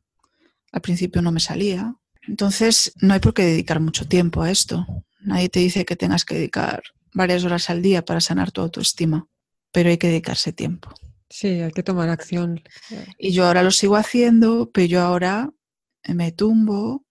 Al 0.73 0.81
principio 0.81 1.21
no 1.21 1.31
me 1.31 1.41
salía. 1.41 1.95
Entonces, 2.27 2.95
no 3.03 3.12
hay 3.12 3.21
por 3.21 3.35
qué 3.35 3.45
dedicar 3.45 3.79
mucho 3.79 4.09
tiempo 4.09 4.41
a 4.41 4.51
esto. 4.51 4.87
Nadie 5.21 5.51
te 5.51 5.61
dice 5.61 5.85
que 5.85 5.95
tengas 5.95 6.25
que 6.25 6.37
dedicar 6.37 6.83
varias 7.12 7.45
horas 7.45 7.69
al 7.69 7.83
día 7.83 8.03
para 8.03 8.23
sanar 8.23 8.51
tu 8.51 8.62
autoestima, 8.62 9.29
pero 9.73 9.91
hay 9.91 9.99
que 9.99 10.07
dedicarse 10.07 10.55
tiempo. 10.55 10.88
Sí, 11.29 11.49
hay 11.49 11.73
que 11.73 11.83
tomar 11.83 12.09
acción. 12.09 12.62
Y 13.19 13.33
yo 13.33 13.45
ahora 13.45 13.62
lo 13.62 13.73
sigo 13.73 13.97
haciendo, 13.97 14.71
pero 14.73 14.87
yo 14.87 15.03
ahora 15.03 15.51
me 16.09 16.33
tumbo 16.33 17.05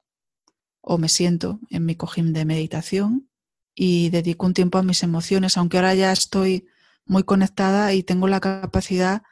o 0.82 0.98
me 0.98 1.10
siento 1.10 1.60
en 1.70 1.86
mi 1.86 1.94
cojín 1.94 2.34
de 2.34 2.46
meditación 2.46 3.30
y 3.76 4.10
dedico 4.10 4.48
un 4.48 4.56
tiempo 4.56 4.80
a 4.80 4.84
mis 4.84 5.04
emociones, 5.04 5.58
aunque 5.58 5.78
ahora 5.78 5.94
ya 5.94 6.12
estoy 6.12 6.66
muy 7.06 7.24
conectada 7.24 7.94
y 7.94 8.04
tengo 8.04 8.28
la 8.28 8.40
capacidad 8.40 9.24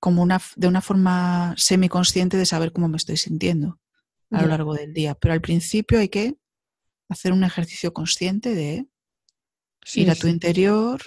como 0.00 0.22
una, 0.22 0.40
de 0.56 0.66
una 0.66 0.80
forma 0.80 1.54
semiconsciente 1.56 2.36
de 2.36 2.46
saber 2.46 2.72
cómo 2.72 2.88
me 2.88 2.96
estoy 2.96 3.16
sintiendo 3.16 3.78
a 4.30 4.42
lo 4.42 4.48
largo 4.48 4.74
del 4.74 4.92
día. 4.92 5.14
Pero 5.14 5.34
al 5.34 5.40
principio 5.40 5.98
hay 5.98 6.08
que 6.08 6.36
hacer 7.08 7.32
un 7.32 7.44
ejercicio 7.44 7.92
consciente 7.92 8.54
de 8.54 8.88
ir 9.94 10.10
a 10.10 10.14
tu 10.14 10.26
interior, 10.26 11.02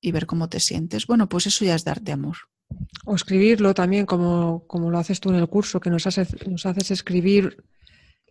y 0.00 0.12
ver 0.12 0.26
cómo 0.26 0.48
te 0.48 0.60
sientes. 0.60 1.06
Bueno, 1.06 1.28
pues 1.28 1.46
eso 1.46 1.64
ya 1.64 1.74
es 1.74 1.84
darte 1.84 2.12
amor. 2.12 2.36
O 3.04 3.14
escribirlo 3.14 3.74
también, 3.74 4.06
como, 4.06 4.66
como 4.66 4.90
lo 4.90 4.98
haces 4.98 5.20
tú 5.20 5.30
en 5.30 5.36
el 5.36 5.48
curso, 5.48 5.80
que 5.80 5.90
nos, 5.90 6.06
nos 6.46 6.66
haces 6.66 6.90
escribir 6.90 7.64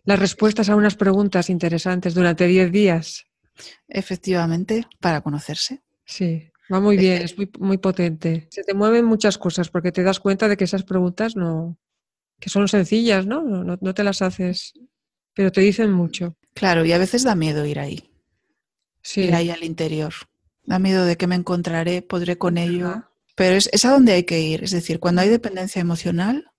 las 0.04 0.18
respuestas 0.18 0.68
a 0.68 0.76
unas 0.76 0.94
preguntas 0.94 1.50
interesantes 1.50 2.14
durante 2.14 2.46
10 2.46 2.72
días. 2.72 3.26
Efectivamente, 3.88 4.86
para 5.00 5.20
conocerse. 5.20 5.82
Sí, 6.04 6.50
va 6.72 6.80
muy 6.80 6.96
bien, 6.96 7.22
es 7.22 7.36
muy, 7.36 7.50
muy 7.58 7.78
potente. 7.78 8.48
Se 8.50 8.62
te 8.62 8.74
mueven 8.74 9.04
muchas 9.04 9.38
cosas 9.38 9.68
porque 9.68 9.92
te 9.92 10.02
das 10.02 10.20
cuenta 10.20 10.48
de 10.48 10.56
que 10.56 10.64
esas 10.64 10.82
preguntas 10.82 11.36
no, 11.36 11.78
que 12.38 12.50
son 12.50 12.68
sencillas, 12.68 13.26
¿no? 13.26 13.42
No, 13.42 13.78
no 13.80 13.94
te 13.94 14.04
las 14.04 14.22
haces, 14.22 14.74
pero 15.34 15.52
te 15.52 15.60
dicen 15.60 15.92
mucho. 15.92 16.36
Claro, 16.54 16.84
y 16.84 16.92
a 16.92 16.98
veces 16.98 17.24
da 17.24 17.34
miedo 17.34 17.64
ir 17.64 17.78
ahí. 17.78 18.10
Sí. 19.02 19.22
Ir 19.22 19.34
ahí 19.34 19.50
al 19.50 19.64
interior 19.64 20.12
da 20.68 20.78
miedo 20.78 21.06
de 21.06 21.16
que 21.16 21.26
me 21.26 21.34
encontraré, 21.34 22.02
podré 22.02 22.36
con 22.36 22.58
ello. 22.58 23.04
Pero 23.34 23.56
es, 23.56 23.70
es, 23.72 23.86
a 23.86 23.90
donde 23.90 24.12
hay 24.12 24.24
que 24.24 24.40
ir. 24.40 24.62
Es 24.62 24.70
decir, 24.70 25.00
cuando 25.00 25.22
hay 25.22 25.30
dependencia 25.30 25.80
emocional, 25.80 26.52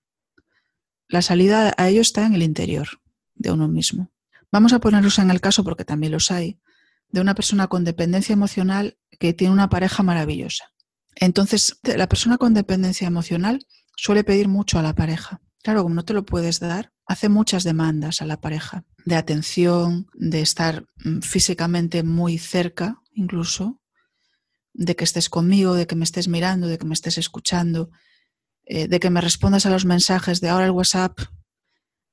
la 1.07 1.21
salida 1.21 1.73
a 1.77 1.89
ello 1.89 2.01
está 2.01 2.25
en 2.25 2.33
el 2.33 2.41
interior 2.41 2.87
de 3.35 3.51
uno 3.51 3.67
mismo. 3.67 4.11
Vamos 4.51 4.73
a 4.73 4.79
ponerlos 4.79 5.19
en 5.19 5.29
el 5.29 5.41
caso, 5.41 5.63
porque 5.63 5.85
también 5.85 6.11
los 6.11 6.31
hay, 6.31 6.59
de 7.11 7.21
una 7.21 7.35
persona 7.35 7.67
con 7.67 7.83
dependencia 7.83 8.33
emocional 8.33 8.97
que 9.19 9.33
tiene 9.33 9.53
una 9.53 9.69
pareja 9.69 10.01
maravillosa. 10.01 10.71
Entonces, 11.15 11.79
la 11.83 12.07
persona 12.07 12.37
con 12.37 12.53
dependencia 12.53 13.07
emocional 13.07 13.65
suele 13.95 14.23
pedir 14.23 14.47
mucho 14.47 14.79
a 14.79 14.81
la 14.81 14.95
pareja. 14.95 15.41
Claro, 15.61 15.83
como 15.83 15.95
no 15.95 16.05
te 16.05 16.13
lo 16.13 16.25
puedes 16.25 16.59
dar, 16.59 16.93
hace 17.05 17.27
muchas 17.27 17.63
demandas 17.63 18.21
a 18.21 18.25
la 18.25 18.39
pareja, 18.39 18.85
de 19.05 19.15
atención, 19.15 20.07
de 20.13 20.41
estar 20.41 20.85
mm, 21.03 21.19
físicamente 21.19 22.03
muy 22.03 22.37
cerca 22.37 23.01
incluso, 23.13 23.81
de 24.73 24.95
que 24.95 25.03
estés 25.03 25.29
conmigo, 25.29 25.73
de 25.73 25.87
que 25.87 25.95
me 25.95 26.05
estés 26.05 26.29
mirando, 26.29 26.67
de 26.67 26.77
que 26.77 26.85
me 26.85 26.93
estés 26.93 27.17
escuchando, 27.17 27.89
eh, 28.63 28.87
de 28.87 28.99
que 29.01 29.09
me 29.09 29.19
respondas 29.19 29.65
a 29.65 29.69
los 29.69 29.83
mensajes 29.83 30.39
de 30.39 30.47
ahora 30.47 30.65
el 30.65 30.71
WhatsApp 30.71 31.19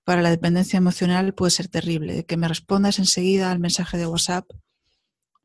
para 0.03 0.23
la 0.23 0.31
dependencia 0.31 0.79
emocional 0.79 1.35
puede 1.35 1.51
ser 1.51 1.69
terrible, 1.69 2.15
de 2.15 2.27
que 2.27 2.37
me 2.37 2.49
respondas 2.49 2.99
enseguida 2.99 3.53
al 3.53 3.61
mensaje 3.61 3.99
de 3.99 4.07
WhatsApp 4.07 4.47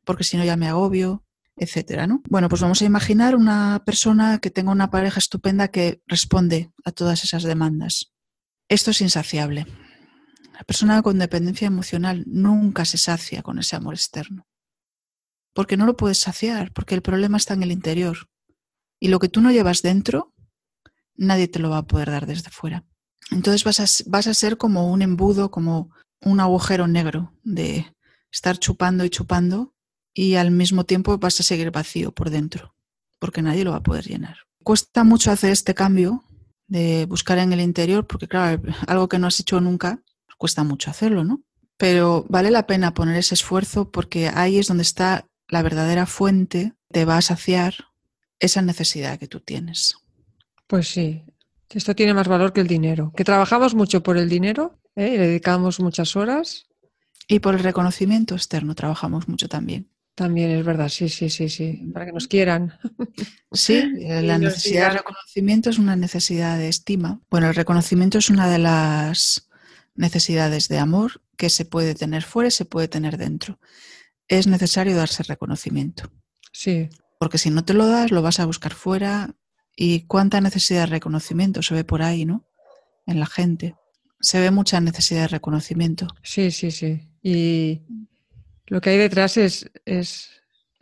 porque 0.04 0.24
si 0.24 0.36
no 0.36 0.44
ya 0.44 0.56
me 0.56 0.68
agobio, 0.68 1.24
etcétera, 1.56 2.06
¿no? 2.06 2.22
Bueno, 2.28 2.48
pues 2.48 2.62
vamos 2.62 2.82
a 2.82 2.84
imaginar 2.84 3.36
una 3.36 3.82
persona 3.84 4.38
que 4.38 4.50
tenga 4.50 4.72
una 4.72 4.90
pareja 4.90 5.18
estupenda 5.18 5.68
que 5.68 6.02
responde 6.06 6.72
a 6.84 6.92
todas 6.92 7.24
esas 7.24 7.42
demandas. 7.42 8.12
Esto 8.68 8.90
es 8.90 9.00
insaciable. 9.00 9.66
La 10.54 10.64
persona 10.64 11.02
con 11.02 11.18
dependencia 11.18 11.66
emocional 11.66 12.24
nunca 12.26 12.84
se 12.84 12.98
sacia 12.98 13.42
con 13.42 13.58
ese 13.58 13.76
amor 13.76 13.94
externo 13.94 14.46
porque 15.54 15.76
no 15.76 15.86
lo 15.86 15.96
puedes 15.96 16.18
saciar, 16.18 16.72
porque 16.72 16.94
el 16.94 17.02
problema 17.02 17.36
está 17.36 17.54
en 17.54 17.62
el 17.62 17.72
interior. 17.72 18.28
Y 18.98 19.08
lo 19.08 19.18
que 19.18 19.28
tú 19.28 19.40
no 19.40 19.52
llevas 19.52 19.82
dentro, 19.82 20.32
nadie 21.14 21.48
te 21.48 21.58
lo 21.58 21.70
va 21.70 21.78
a 21.78 21.86
poder 21.86 22.10
dar 22.10 22.26
desde 22.26 22.50
fuera. 22.50 22.84
Entonces 23.30 23.64
vas 23.64 23.80
a, 23.80 24.10
vas 24.10 24.26
a 24.26 24.34
ser 24.34 24.56
como 24.56 24.90
un 24.90 25.02
embudo, 25.02 25.50
como 25.50 25.90
un 26.20 26.40
agujero 26.40 26.86
negro 26.86 27.32
de 27.42 27.94
estar 28.30 28.58
chupando 28.58 29.04
y 29.04 29.10
chupando 29.10 29.74
y 30.14 30.34
al 30.34 30.50
mismo 30.50 30.84
tiempo 30.84 31.18
vas 31.18 31.40
a 31.40 31.42
seguir 31.42 31.70
vacío 31.70 32.12
por 32.12 32.30
dentro, 32.30 32.74
porque 33.18 33.42
nadie 33.42 33.64
lo 33.64 33.72
va 33.72 33.78
a 33.78 33.82
poder 33.82 34.06
llenar. 34.06 34.38
Cuesta 34.62 35.04
mucho 35.04 35.30
hacer 35.30 35.50
este 35.50 35.74
cambio 35.74 36.24
de 36.66 37.06
buscar 37.06 37.38
en 37.38 37.52
el 37.52 37.60
interior, 37.60 38.06
porque 38.06 38.28
claro, 38.28 38.62
algo 38.86 39.08
que 39.08 39.18
no 39.18 39.26
has 39.26 39.40
hecho 39.40 39.60
nunca, 39.60 40.02
cuesta 40.38 40.64
mucho 40.64 40.90
hacerlo, 40.90 41.24
¿no? 41.24 41.42
Pero 41.76 42.24
vale 42.28 42.50
la 42.50 42.66
pena 42.66 42.94
poner 42.94 43.16
ese 43.16 43.34
esfuerzo 43.34 43.90
porque 43.90 44.28
ahí 44.28 44.58
es 44.58 44.68
donde 44.68 44.82
está 44.82 45.26
la 45.48 45.62
verdadera 45.62 46.06
fuente 46.06 46.72
te 46.90 47.04
va 47.04 47.18
a 47.18 47.22
saciar 47.22 47.74
esa 48.38 48.62
necesidad 48.62 49.18
que 49.18 49.28
tú 49.28 49.40
tienes. 49.40 49.96
Pues 50.66 50.88
sí, 50.88 51.22
esto 51.68 51.94
tiene 51.94 52.14
más 52.14 52.26
valor 52.26 52.52
que 52.52 52.60
el 52.60 52.66
dinero. 52.66 53.12
Que 53.16 53.24
trabajamos 53.24 53.74
mucho 53.74 54.02
por 54.02 54.16
el 54.16 54.28
dinero, 54.28 54.78
¿eh? 54.96 55.14
y 55.14 55.18
le 55.18 55.26
dedicamos 55.26 55.80
muchas 55.80 56.16
horas. 56.16 56.66
Y 57.28 57.38
por 57.38 57.54
el 57.54 57.62
reconocimiento 57.62 58.34
externo 58.34 58.74
trabajamos 58.74 59.28
mucho 59.28 59.48
también. 59.48 59.91
También 60.14 60.50
es 60.50 60.64
verdad, 60.64 60.88
sí, 60.88 61.08
sí, 61.08 61.30
sí, 61.30 61.48
sí, 61.48 61.88
para 61.92 62.06
que 62.06 62.12
nos 62.12 62.28
quieran. 62.28 62.78
Sí, 63.50 63.82
la 64.22 64.38
necesidad 64.38 64.90
de 64.90 64.98
reconocimiento 64.98 65.70
es 65.70 65.78
una 65.78 65.96
necesidad 65.96 66.58
de 66.58 66.68
estima. 66.68 67.20
Bueno, 67.30 67.48
el 67.48 67.54
reconocimiento 67.54 68.18
es 68.18 68.28
una 68.28 68.50
de 68.50 68.58
las 68.58 69.48
necesidades 69.94 70.68
de 70.68 70.78
amor 70.78 71.22
que 71.36 71.50
se 71.50 71.64
puede 71.64 71.94
tener 71.94 72.22
fuera 72.22 72.48
y 72.48 72.52
se 72.52 72.64
puede 72.64 72.88
tener 72.88 73.16
dentro 73.16 73.58
es 74.38 74.46
necesario 74.46 74.96
darse 74.96 75.22
reconocimiento. 75.22 76.10
Sí. 76.52 76.88
Porque 77.18 77.38
si 77.38 77.50
no 77.50 77.64
te 77.64 77.74
lo 77.74 77.86
das, 77.86 78.10
lo 78.10 78.22
vas 78.22 78.40
a 78.40 78.46
buscar 78.46 78.72
fuera. 78.72 79.36
¿Y 79.76 80.06
cuánta 80.06 80.40
necesidad 80.40 80.80
de 80.80 80.86
reconocimiento 80.86 81.62
se 81.62 81.74
ve 81.74 81.84
por 81.84 82.02
ahí, 82.02 82.24
no? 82.24 82.46
En 83.06 83.20
la 83.20 83.26
gente. 83.26 83.74
Se 84.20 84.40
ve 84.40 84.50
mucha 84.50 84.80
necesidad 84.80 85.22
de 85.22 85.28
reconocimiento. 85.28 86.08
Sí, 86.22 86.50
sí, 86.50 86.70
sí. 86.70 87.08
Y 87.22 87.82
lo 88.66 88.80
que 88.80 88.90
hay 88.90 88.98
detrás 88.98 89.36
es, 89.36 89.70
es 89.84 90.30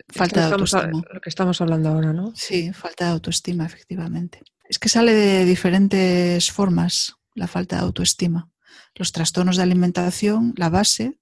falta 0.07 0.47
de 0.47 0.53
autoestima. 0.53 1.03
lo 1.13 1.21
que 1.21 1.29
estamos 1.29 1.61
hablando 1.61 1.89
ahora, 1.89 2.13
¿no? 2.13 2.33
Sí, 2.35 2.71
falta 2.73 3.05
de 3.05 3.11
autoestima, 3.11 3.65
efectivamente. 3.65 4.41
Es 4.67 4.79
que 4.79 4.89
sale 4.89 5.13
de 5.13 5.45
diferentes 5.45 6.51
formas 6.51 7.15
la 7.35 7.47
falta 7.47 7.77
de 7.77 7.83
autoestima. 7.83 8.49
Los 8.95 9.11
trastornos 9.11 9.57
de 9.57 9.63
alimentación, 9.63 10.53
la 10.57 10.69
base, 10.69 11.19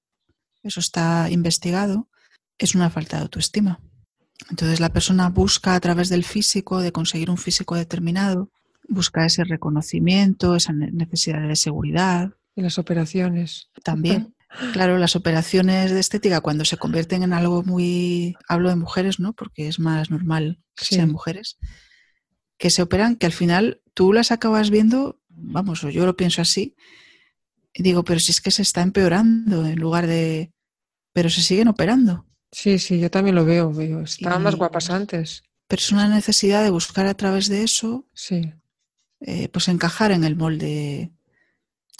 eso 0.63 0.79
está 0.79 1.29
investigado, 1.29 2.09
es 2.57 2.75
una 2.75 2.89
falta 2.89 3.17
de 3.17 3.23
autoestima. 3.23 3.79
Entonces 4.49 4.79
la 4.79 4.89
persona 4.89 5.29
busca 5.29 5.75
a 5.75 5.79
través 5.79 6.09
del 6.09 6.23
físico, 6.23 6.81
de 6.81 6.91
conseguir 6.91 7.29
un 7.29 7.37
físico 7.37 7.75
determinado, 7.75 8.51
busca 8.87 9.25
ese 9.25 9.43
reconocimiento, 9.43 10.55
esa 10.55 10.73
necesidad 10.73 11.47
de 11.47 11.55
seguridad. 11.55 12.31
Y 12.55 12.61
las 12.61 12.77
operaciones. 12.77 13.69
También. 13.83 14.35
Claro, 14.73 14.97
las 14.97 15.15
operaciones 15.15 15.91
de 15.91 15.99
estética 15.99 16.41
cuando 16.41 16.65
se 16.65 16.77
convierten 16.77 17.23
en 17.23 17.33
algo 17.33 17.63
muy, 17.63 18.35
hablo 18.47 18.69
de 18.69 18.75
mujeres, 18.75 19.19
¿no? 19.19 19.33
Porque 19.33 19.67
es 19.67 19.79
más 19.79 20.09
normal 20.09 20.59
que 20.75 20.85
sean 20.85 21.11
mujeres, 21.11 21.57
que 22.57 22.69
se 22.69 22.81
operan, 22.81 23.15
que 23.15 23.27
al 23.27 23.31
final 23.31 23.81
tú 23.93 24.11
las 24.11 24.31
acabas 24.31 24.71
viendo, 24.71 25.21
vamos, 25.29 25.81
yo 25.81 26.05
lo 26.05 26.17
pienso 26.17 26.41
así, 26.41 26.75
y 27.73 27.83
digo, 27.83 28.03
pero 28.03 28.19
si 28.19 28.31
es 28.31 28.41
que 28.41 28.51
se 28.51 28.63
está 28.63 28.81
empeorando 28.81 29.65
en 29.65 29.79
lugar 29.79 30.07
de, 30.07 30.51
pero 31.13 31.29
se 31.29 31.41
siguen 31.41 31.67
operando. 31.67 32.25
Sí, 32.51 32.79
sí, 32.79 32.99
yo 32.99 33.11
también 33.11 33.35
lo 33.35 33.45
veo, 33.45 33.71
veo. 33.71 34.01
Estaban 34.01 34.41
más 34.41 34.55
guapas 34.55 34.89
antes. 34.89 35.43
Pero 35.67 35.79
es 35.79 35.91
una 35.91 36.07
necesidad 36.07 36.63
de 36.63 36.71
buscar 36.71 37.05
a 37.05 37.13
través 37.13 37.47
de 37.47 37.61
eso, 37.61 38.07
sí. 38.13 38.53
Eh, 39.21 39.49
pues 39.49 39.67
encajar 39.67 40.11
en 40.11 40.23
el 40.23 40.35
molde 40.35 41.11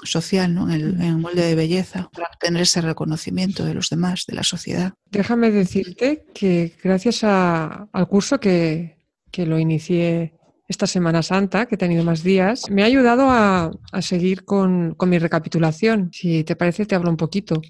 social, 0.03 0.53
¿no? 0.53 0.69
en, 0.71 1.01
el, 1.01 1.17
molde 1.17 1.43
de 1.43 1.55
belleza, 1.55 2.09
para 2.13 2.27
obtener 2.27 2.61
ese 2.61 2.81
reconocimiento 2.81 3.65
de 3.65 3.73
los 3.73 3.89
demás, 3.89 4.25
de 4.27 4.35
la 4.35 4.43
sociedad. 4.43 4.93
Déjame 5.11 5.51
decirte 5.51 6.25
que 6.33 6.75
gracias 6.83 7.23
al 7.23 8.07
curso 8.07 8.39
que, 8.39 8.97
lo 9.37 9.59
inicié 9.59 10.33
esta 10.67 10.85
Semana 10.85 11.23
Santa, 11.23 11.65
que 11.65 11.75
he 11.75 11.77
tenido 11.77 12.03
más 12.03 12.23
días, 12.23 12.69
me 12.69 12.83
ha 12.83 12.85
ayudado 12.85 13.29
a, 13.29 13.71
seguir 14.01 14.45
con, 14.45 14.95
mi 15.07 15.19
recapitulación. 15.19 16.09
Si 16.13 16.43
te 16.43 16.55
parece, 16.55 16.85
te 16.85 16.95
hablo 16.95 17.09
un 17.09 17.17
poquito. 17.17 17.61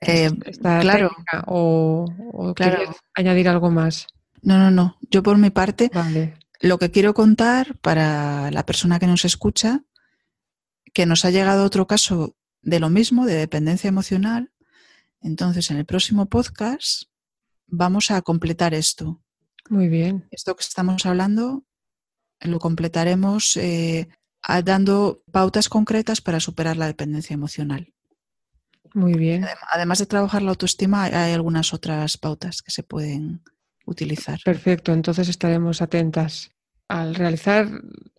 Eh, 0.00 0.30
claro. 0.60 1.10
o, 1.46 2.04
o 2.32 2.54
añadir 3.14 3.48
algo 3.48 3.70
más. 3.70 4.06
No, 4.42 4.58
no, 4.58 4.70
no. 4.70 4.96
Yo 5.10 5.22
por 5.22 5.38
mi 5.38 5.50
parte, 5.50 5.90
lo 6.60 6.78
que 6.78 6.90
quiero 6.90 7.14
contar 7.14 7.76
para 7.78 8.50
la 8.50 8.64
persona 8.64 8.98
que 8.98 9.06
nos 9.06 9.24
escucha 9.24 9.82
que 10.96 11.04
nos 11.04 11.26
ha 11.26 11.30
llegado 11.30 11.62
otro 11.62 11.86
caso 11.86 12.34
de 12.62 12.80
lo 12.80 12.88
mismo, 12.88 13.26
de 13.26 13.34
dependencia 13.34 13.86
emocional. 13.86 14.50
Entonces, 15.20 15.70
en 15.70 15.76
el 15.76 15.84
próximo 15.84 16.24
podcast 16.24 17.02
vamos 17.66 18.10
a 18.10 18.22
completar 18.22 18.72
esto. 18.72 19.20
Muy 19.68 19.88
bien. 19.88 20.26
Esto 20.30 20.56
que 20.56 20.62
estamos 20.62 21.04
hablando 21.04 21.66
lo 22.40 22.58
completaremos 22.58 23.58
eh, 23.58 24.08
dando 24.64 25.22
pautas 25.30 25.68
concretas 25.68 26.22
para 26.22 26.40
superar 26.40 26.78
la 26.78 26.86
dependencia 26.86 27.34
emocional. 27.34 27.92
Muy 28.94 29.12
bien. 29.18 29.44
Además 29.70 29.98
de 29.98 30.06
trabajar 30.06 30.40
la 30.40 30.52
autoestima, 30.52 31.04
hay 31.04 31.34
algunas 31.34 31.74
otras 31.74 32.16
pautas 32.16 32.62
que 32.62 32.70
se 32.70 32.82
pueden 32.82 33.42
utilizar. 33.84 34.40
Perfecto, 34.46 34.94
entonces 34.94 35.28
estaremos 35.28 35.82
atentas 35.82 36.55
al 36.88 37.14
realizar 37.14 37.68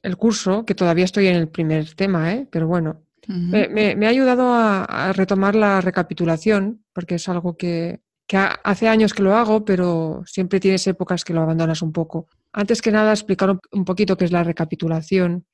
el 0.02 0.18
curso, 0.18 0.66
que 0.66 0.76
todavía 0.76 1.06
estoy 1.06 1.28
en 1.28 1.36
el 1.36 1.48
primer 1.48 1.94
tema, 1.94 2.34
¿eh? 2.34 2.48
pero 2.52 2.68
bueno, 2.68 3.02
me, 3.28 4.06
ha 4.06 4.10
ayudado 4.10 4.54
a, 4.54 5.12
retomar 5.14 5.56
la 5.56 5.82
recapitulación, 5.82 6.84
porque 6.94 7.16
es 7.16 7.28
algo 7.30 7.58
que, 7.58 8.00
hace 8.64 8.88
años 8.88 9.14
que 9.14 9.24
lo 9.24 9.36
hago, 9.36 9.64
pero 9.66 10.24
siempre 10.26 10.60
tienes 10.60 10.86
épocas 10.88 11.24
que 11.24 11.34
lo 11.34 11.42
abandonas 11.42 11.82
un 11.82 11.92
poco. 11.92 12.28
Antes 12.52 12.82
que 12.82 12.92
nada, 12.92 13.12
explicar 13.12 13.58
un 13.72 13.86
poquito 13.86 14.18
qué 14.18 14.26
es 14.26 14.32
la 14.32 14.44
recapitulación. 14.44 15.46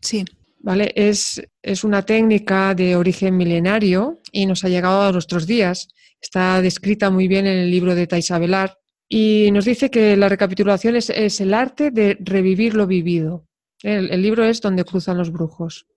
Sí. 0.00 0.24
¿Vale? 0.60 0.92
Es, 0.94 1.42
es 1.62 1.84
una 1.84 2.02
técnica 2.02 2.74
de 2.74 2.94
origen 2.94 3.36
milenario 3.36 4.20
y 4.30 4.46
nos 4.46 4.64
ha 4.64 4.68
llegado 4.68 5.02
a 5.02 5.12
nuestros 5.12 5.46
días. 5.46 5.88
Está 6.20 6.60
descrita 6.60 7.10
muy 7.10 7.28
bien 7.28 7.46
en 7.46 7.58
el 7.58 7.70
libro 7.70 7.94
de 7.94 8.06
Taisabelar 8.06 8.76
y 9.12 9.50
nos 9.50 9.64
dice 9.64 9.90
que 9.90 10.16
la 10.16 10.28
recapitulación 10.28 10.94
es, 10.94 11.40
el 11.40 11.52
arte 11.52 11.90
de 11.90 12.16
revivir 12.20 12.74
lo 12.74 12.86
vivido. 12.86 13.44
El, 13.82 14.22
libro 14.22 14.44
es 14.44 14.60
Donde 14.60 14.84
cruzan 14.84 15.18
los 15.18 15.32
brujos. 15.32 15.88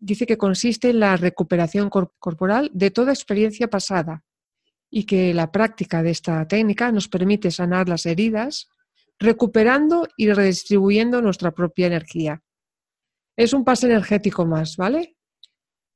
Dice 0.00 0.26
que 0.26 0.36
consiste 0.36 0.90
en 0.90 0.98
la 0.98 1.16
recuperación 1.16 1.88
corporal 1.88 2.68
de 2.74 2.90
toda 2.90 3.12
experiencia 3.12 3.70
pasada 3.70 4.24
y 4.90 5.04
que 5.04 5.32
la 5.32 5.52
práctica 5.52 6.02
de 6.02 6.10
esta 6.10 6.48
técnica 6.48 6.90
nos 6.90 7.06
permite 7.06 7.52
sanar 7.52 7.88
las 7.88 8.06
heridas, 8.06 8.68
recuperando 9.20 10.08
y 10.16 10.32
redistribuyendo 10.32 11.22
nuestra 11.22 11.52
propia 11.52 11.86
energía. 11.86 12.42
Es 13.36 13.52
un 13.52 13.62
paso 13.62 13.86
energético 13.86 14.44
más, 14.46 14.76
¿vale? 14.76 15.14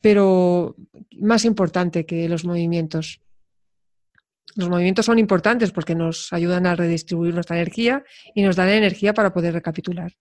Pero 0.01 0.77
más 1.19 1.45
importante 1.45 2.07
que 2.07 2.29
los 2.29 2.45
movimientos. 2.45 3.21
Los 4.57 4.69
movimientos 4.69 5.07
son 5.07 5.19
importantes 5.19 5.73
porque 5.73 5.95
nos 5.95 6.33
ayudan 6.33 6.67
a 6.67 6.77
redistribuir 6.77 7.35
nuestra 7.35 7.57
energía 7.57 8.05
y 8.35 8.43
nos 8.43 8.57
dan 8.57 8.69
energía 8.69 9.13
para 9.13 9.33
poder 9.33 9.55
recapitular. 9.55 10.13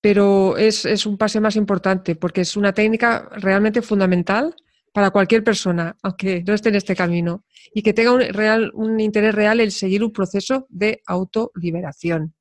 Pero 0.00 0.56
es, 0.56 0.84
un 1.06 1.16
pase 1.16 1.40
más 1.40 1.56
importante 1.56 2.14
porque 2.14 2.42
es 2.42 2.56
una 2.56 2.72
técnica 2.72 3.28
realmente 3.32 3.80
fundamental 3.80 4.54
para 4.92 5.10
cualquier 5.10 5.42
persona, 5.42 5.96
aunque 6.02 6.42
no 6.46 6.54
esté 6.54 6.68
en 6.68 6.76
este 6.76 6.94
camino, 6.94 7.44
y 7.74 7.82
que 7.82 7.92
tenga 7.92 8.12
un, 8.12 8.20
real, 8.20 8.70
un 8.74 9.00
interés 9.00 9.34
real 9.34 9.60
en 9.60 9.70
seguir 9.70 10.04
un 10.04 10.12
proceso 10.12 10.66
de 10.68 11.02
autoliberación. 11.06 12.34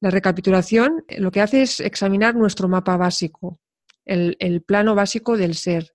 La 0.00 0.10
recapitulación 0.10 1.04
lo 1.18 1.30
que 1.30 1.40
hace 1.40 1.62
es 1.62 1.80
examinar 1.80 2.34
nuestro 2.34 2.68
mapa 2.68 2.96
básico, 2.96 3.60
el 4.04 4.62
plano 4.66 4.94
básico 4.94 5.36
del 5.36 5.54
ser, 5.54 5.92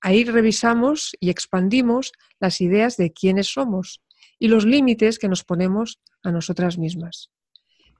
Ahí 0.00 0.24
revisamos 0.24 1.16
y 1.20 1.30
expandimos 1.30 2.12
las 2.38 2.60
ideas 2.60 2.96
de 2.96 3.12
quiénes 3.12 3.48
somos 3.48 4.02
y 4.38 4.48
los 4.48 4.64
límites 4.64 5.18
que 5.18 5.28
nos 5.28 5.44
ponemos 5.44 6.00
a 6.22 6.32
nosotras 6.32 6.78
mismas. 6.78 7.30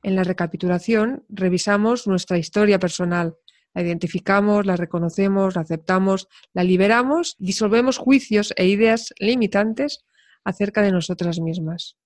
En 0.02 0.16
la 0.16 0.24
recapitulación 0.24 1.24
revisamos 1.28 2.06
nuestra 2.06 2.38
historia 2.38 2.78
personal, 2.78 3.36
la 3.74 3.82
identificamos, 3.82 4.66
la 4.66 4.76
reconocemos, 4.76 5.54
la 5.54 5.60
aceptamos, 5.62 6.28
la 6.54 6.64
liberamos, 6.64 7.36
disolvemos 7.38 7.98
juicios 7.98 8.52
e 8.56 8.66
ideas 8.66 9.12
limitantes 9.18 10.04
acerca 10.42 10.82
de 10.82 10.92
nosotras 10.92 11.38
mismas. 11.38 11.96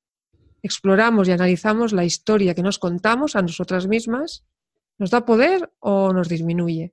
Exploramos 0.62 1.28
y 1.28 1.32
analizamos 1.32 1.92
la 1.92 2.04
historia 2.04 2.54
que 2.54 2.62
nos 2.62 2.78
contamos 2.78 3.36
a 3.36 3.42
nosotras 3.42 3.86
mismas. 3.86 4.44
¿Nos 4.98 5.10
da 5.10 5.24
poder 5.24 5.72
o 5.78 6.12
nos 6.12 6.28
disminuye? 6.28 6.92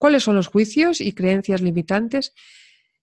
¿Cuáles 0.00 0.22
son 0.22 0.34
los 0.34 0.46
juicios 0.46 1.02
y 1.02 1.12
creencias 1.12 1.60
limitantes 1.60 2.32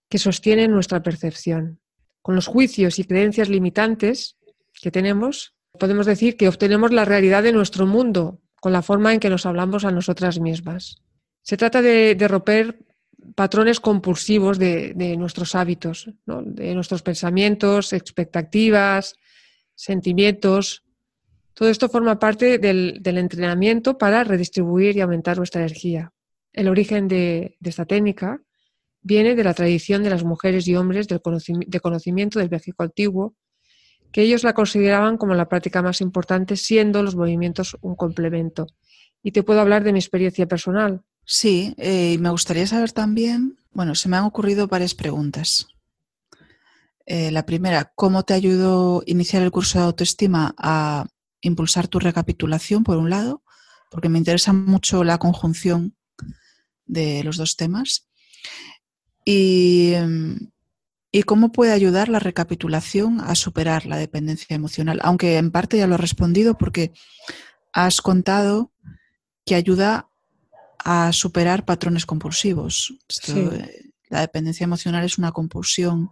que 0.10 0.18
sostienen 0.18 0.72
nuestra 0.72 1.04
percepción? 1.04 1.80
Con 2.24 2.34
los 2.34 2.48
juicios 2.48 2.98
y 2.98 3.04
creencias 3.04 3.50
limitantes 3.50 4.36
que 4.82 4.90
tenemos, 4.90 5.54
podemos 5.78 6.08
decir 6.08 6.38
que 6.38 6.48
obtenemos 6.48 6.92
la 6.92 7.06
realidad 7.06 7.44
de 7.44 7.54
nuestro 7.54 7.86
mundo 7.86 8.42
con 8.60 8.74
la 8.74 8.82
forma 8.82 9.14
en 9.14 9.20
que 9.20 9.30
nos 9.30 9.46
hablamos 9.46 9.86
a 9.86 9.92
nosotras 9.92 10.40
mismas. 10.40 11.04
Se 11.44 11.56
trata 11.56 11.84
de, 11.84 12.18
romper 12.28 12.80
patrones 13.36 13.80
compulsivos 13.80 14.58
de, 14.58 15.16
nuestros 15.20 15.54
hábitos, 15.54 16.10
de 16.26 16.74
nuestros 16.74 17.04
pensamientos, 17.04 17.94
expectativas, 17.94 19.14
sentimientos. 19.76 20.84
Todo 21.54 21.70
esto 21.70 21.90
forma 21.90 22.18
parte 22.18 22.58
del 22.58 23.18
entrenamiento 23.18 24.00
para 24.00 24.24
redistribuir 24.24 24.98
y 24.98 25.02
aumentar 25.02 25.38
nuestra 25.38 25.62
energía. 25.62 26.12
El 26.58 26.70
origen 26.70 27.08
de, 27.08 27.56
esta 27.62 27.86
técnica 27.86 28.42
viene 29.04 29.36
de 29.36 29.44
la 29.44 29.54
tradición 29.54 30.02
de 30.02 30.10
las 30.10 30.24
mujeres 30.24 30.68
y 30.68 30.76
hombres 30.76 31.08
del 31.08 31.22
de 31.68 31.80
conocimiento 31.80 32.40
del 32.40 32.50
México 32.50 32.82
antiguo, 32.82 33.36
que 34.12 34.24
ellos 34.24 34.44
la 34.44 34.54
consideraban 34.54 35.18
como 35.18 35.36
la 35.36 35.48
práctica 35.48 35.84
más 35.84 36.02
importante, 36.02 36.58
siendo 36.58 37.04
los 37.04 37.16
movimientos 37.16 37.78
un 37.82 37.96
complemento. 37.96 38.66
Y 39.22 39.34
te 39.34 39.44
puedo 39.44 39.62
hablar 39.62 39.84
de 39.84 39.94
mi 39.94 40.00
experiencia 40.00 40.48
personal. 40.48 41.04
Sí, 41.26 41.76
eh, 41.78 42.14
y 42.14 42.18
me 42.18 42.32
gustaría 42.32 42.66
saber 42.66 42.92
también, 42.92 43.60
bueno, 43.72 43.94
se 43.94 44.10
me 44.10 44.18
han 44.18 44.24
ocurrido 44.24 44.66
varias 44.68 44.96
preguntas. 44.96 45.68
Eh, 47.06 47.30
la 47.30 47.46
primera, 47.46 47.92
¿cómo 47.94 48.24
te 48.24 48.34
ayudó 48.34 49.04
iniciar 49.06 49.44
el 49.44 49.52
curso 49.52 49.78
de 49.78 49.86
autoestima 49.86 50.56
a 50.58 51.06
impulsar 51.42 51.88
tu 51.88 52.00
recapitulación, 52.00 52.84
por 52.84 52.98
un 52.98 53.12
lado? 53.12 53.44
Porque 53.92 54.10
me 54.10 54.18
interesa 54.18 54.54
mucho 54.54 55.04
la 55.04 55.20
conjunción 55.20 55.97
de 56.88 57.24
los 57.24 57.38
dos 57.38 57.56
temas. 57.56 58.08
Y, 59.26 59.94
cómo 61.26 61.52
puede 61.52 61.74
ayudar 61.74 62.10
la 62.10 62.20
recapitulación 62.20 63.20
a 63.22 63.34
superar 63.36 63.86
la 63.88 63.98
dependencia 63.98 64.56
emocional, 64.56 65.00
aunque 65.02 65.38
en 65.38 65.52
parte 65.52 65.78
ya 65.78 65.88
lo 65.88 65.96
he 65.96 65.98
respondido 65.98 66.58
porque 66.58 66.94
has 67.74 68.02
contado 68.02 68.72
que 69.46 69.56
ayuda 69.56 70.10
a 70.78 71.12
superar 71.12 71.66
patrones 71.66 72.06
compulsivos. 72.06 72.94
La 74.10 74.22
dependencia 74.22 74.64
emocional 74.64 75.04
es 75.04 75.18
una 75.18 75.32
compulsión 75.32 76.12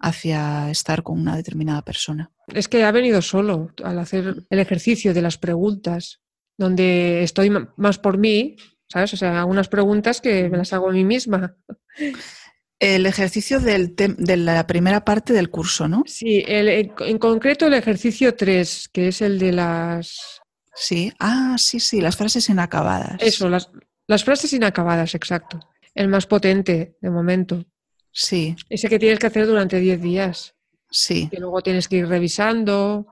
hacia 0.00 0.70
estar 0.70 1.02
con 1.02 1.20
una 1.20 1.36
determinada 1.36 1.82
persona. 1.82 2.32
Es 2.48 2.66
que 2.66 2.84
ha 2.84 2.92
venido 2.92 3.20
solo 3.22 3.70
al 3.84 3.98
hacer 3.98 4.46
el 4.48 4.58
ejercicio 4.58 5.12
de 5.12 5.22
las 5.22 5.38
preguntas, 5.38 6.20
donde 6.56 7.22
estoy 7.22 7.52
más 7.76 7.98
por 7.98 8.18
mí 8.18 8.56
¿sabes? 8.88 9.12
O 9.14 9.16
sea, 9.16 9.40
algunas 9.40 9.68
preguntas 9.68 10.20
que 10.20 10.48
me 10.48 10.58
las 10.58 10.72
hago 10.72 10.88
a 10.88 10.92
mí 10.92 11.04
misma. 11.04 11.56
El 12.78 13.06
ejercicio 13.06 13.60
de 13.60 14.36
la 14.36 14.66
primera 14.66 15.04
parte 15.04 15.32
del 15.32 15.50
curso, 15.50 15.88
¿no? 15.88 16.04
Sí, 16.06 16.44
en 16.46 17.18
concreto 17.18 17.66
el 17.66 17.74
ejercicio 17.74 18.34
3, 18.34 18.88
que 18.92 19.08
es 19.08 19.20
el 19.20 19.38
de 19.38 19.52
las... 19.52 20.40
Sí, 20.74 21.12
ah, 21.18 21.56
sí, 21.58 21.80
sí, 21.80 22.00
las 22.00 22.16
frases 22.16 22.48
inacabadas. 22.48 23.16
Eso, 23.20 23.48
las, 23.48 23.70
las 24.06 24.22
frases 24.22 24.52
inacabadas, 24.52 25.14
exacto. 25.14 25.58
El 25.94 26.08
más 26.08 26.26
potente, 26.26 26.96
de 27.00 27.10
momento. 27.10 27.64
Sí. 28.12 28.56
Ese 28.68 28.88
que 28.88 28.98
tienes 28.98 29.18
que 29.18 29.26
hacer 29.26 29.46
durante 29.46 29.80
10 29.80 30.00
días. 30.00 30.54
Sí. 30.90 31.28
Que 31.30 31.38
luego 31.38 31.60
tienes 31.62 31.88
que 31.88 31.96
ir 31.96 32.08
revisando. 32.08 33.06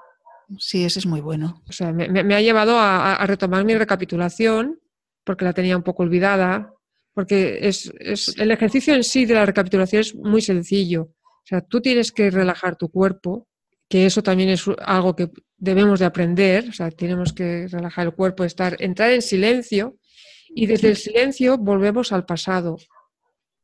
Sí, 0.59 0.85
ese 0.85 1.01
es 1.01 1.07
muy 1.07 1.21
bueno. 1.21 1.63
O 1.69 1.73
sea, 1.73 1.93
me, 1.93 2.35
ha 2.35 2.41
llevado 2.41 2.79
a, 2.79 3.25
retomar 3.27 3.65
mi 3.65 3.75
recapitulación 3.75 4.81
porque 5.27 5.45
la 5.45 5.53
tenía 5.53 5.77
un 5.77 5.83
poco 5.83 6.05
olvidada, 6.05 6.73
porque 7.13 7.59
es, 7.63 7.93
el 8.39 8.51
ejercicio 8.53 8.95
en 8.95 9.03
sí 9.03 9.27
de 9.27 9.35
la 9.35 9.45
recapitulación 9.45 10.01
es 10.01 10.15
muy 10.15 10.41
sencillo. 10.41 11.03
O 11.03 11.45
sea, 11.45 11.61
tú 11.61 11.81
tienes 11.81 12.13
que 12.13 12.31
relajar 12.31 12.77
tu 12.77 12.89
cuerpo, 12.89 13.49
que 13.89 14.07
eso 14.07 14.23
también 14.23 14.51
es 14.51 14.65
algo 14.79 15.17
que 15.17 15.31
debemos 15.57 15.99
de 15.99 16.07
aprender, 16.07 16.69
o 16.69 16.73
sea, 16.73 16.91
tenemos 16.91 17.33
que 17.33 17.67
relajar 17.69 18.07
el 18.07 18.15
cuerpo, 18.15 18.45
estar, 18.45 18.77
entrar 18.79 19.11
en 19.11 19.23
silencio 19.23 19.97
Y 20.55 20.67
desde 20.67 20.89
el 20.89 20.97
silencio 20.97 21.59
volvemos 21.59 22.13
al 22.13 22.25
pasado, 22.25 22.77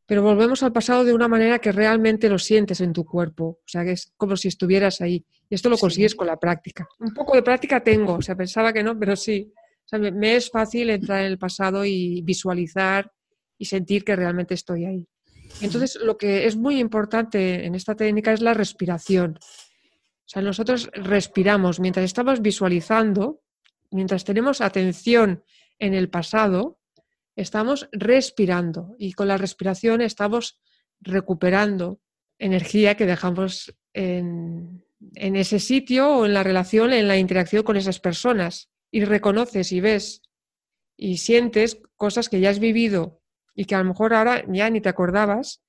pero 0.07 0.23
volvemos 0.23 0.63
al 0.63 0.73
pasado 0.73 1.05
de 1.05 1.15
una 1.15 1.29
manera 1.29 1.61
que 1.61 1.71
realmente 1.71 2.29
lo 2.29 2.39
sientes 2.39 2.81
en 2.81 2.93
tu 2.93 3.05
cuerpo, 3.05 3.45
o 3.45 3.69
sea, 3.69 3.85
que 3.85 3.93
es 3.93 4.13
como 4.17 4.37
si 4.37 4.49
estuvieras 4.49 5.01
ahí. 5.01 5.25
Y 5.49 5.55
esto 5.55 5.69
lo 5.69 5.79
consigues 5.79 6.15
con 6.15 6.27
la 6.27 6.39
práctica. 6.39 6.89
Un 6.99 7.15
poco 7.15 7.37
de 7.37 7.43
práctica 7.43 7.81
tengo, 7.81 8.15
o 8.15 8.23
sea, 8.23 8.35
pensaba 8.35 8.73
que 8.73 8.83
no, 8.83 8.99
pero 8.99 9.15
sí. 9.15 9.53
Me, 9.99 10.37
es 10.37 10.51
fácil 10.51 10.91
entrar 10.91 11.21
en 11.21 11.27
el 11.27 11.39
pasado 11.39 11.85
y 11.85 12.23
visualizar 12.23 13.11
y 13.59 13.67
sentir 13.67 14.05
que 14.05 14.17
realmente 14.17 14.55
estoy 14.55 14.85
ahí. 14.85 15.07
Entonces, 15.61 15.99
lo 16.03 16.17
que 16.17 16.47
es 16.47 16.57
muy 16.57 16.79
importante 16.79 17.67
en 17.67 17.75
esta 17.75 17.95
técnica 17.95 18.33
es 18.33 18.41
la 18.41 18.55
respiración. 18.55 19.39
O 19.39 20.29
sea, 20.33 20.43
nosotros 20.43 20.91
respiramos 20.95 21.79
mientras 21.79 22.05
estamos 22.05 22.41
visualizando, 22.41 23.43
mientras 23.91 24.25
tenemos 24.25 24.61
atención 24.61 25.45
en 25.79 25.95
el 25.95 26.09
pasado, 26.09 26.79
estamos 27.37 27.89
respirando 27.93 28.95
y 28.99 29.13
con 29.13 29.29
la 29.29 29.39
respiración 29.39 30.01
estamos 30.01 30.61
recuperando 31.01 32.01
energía 32.39 32.97
que 32.97 33.07
dejamos 33.07 33.75
en, 33.93 34.85
ese 35.15 35.59
sitio 35.59 36.09
o 36.09 36.27
en 36.27 36.35
la 36.35 36.43
relación, 36.43 36.93
en 36.93 37.09
la 37.09 37.17
interacción 37.17 37.63
con 37.63 37.77
esas 37.77 38.01
personas. 38.01 38.71
Y 38.93 39.05
reconoces 39.05 39.73
y 39.73 39.81
ves 39.81 40.23
y 40.97 41.17
sientes 41.17 41.83
cosas 41.97 42.29
que 42.29 42.39
ya 42.39 42.51
has 42.51 42.61
vivido 42.61 43.21
y 43.55 43.65
que 43.65 43.75
a 43.75 43.79
lo 43.79 43.85
mejor 43.87 44.15
ahora 44.15 44.45
ya 44.47 44.71
ni 44.71 44.81
te 44.81 44.89
acordabas, 44.89 45.63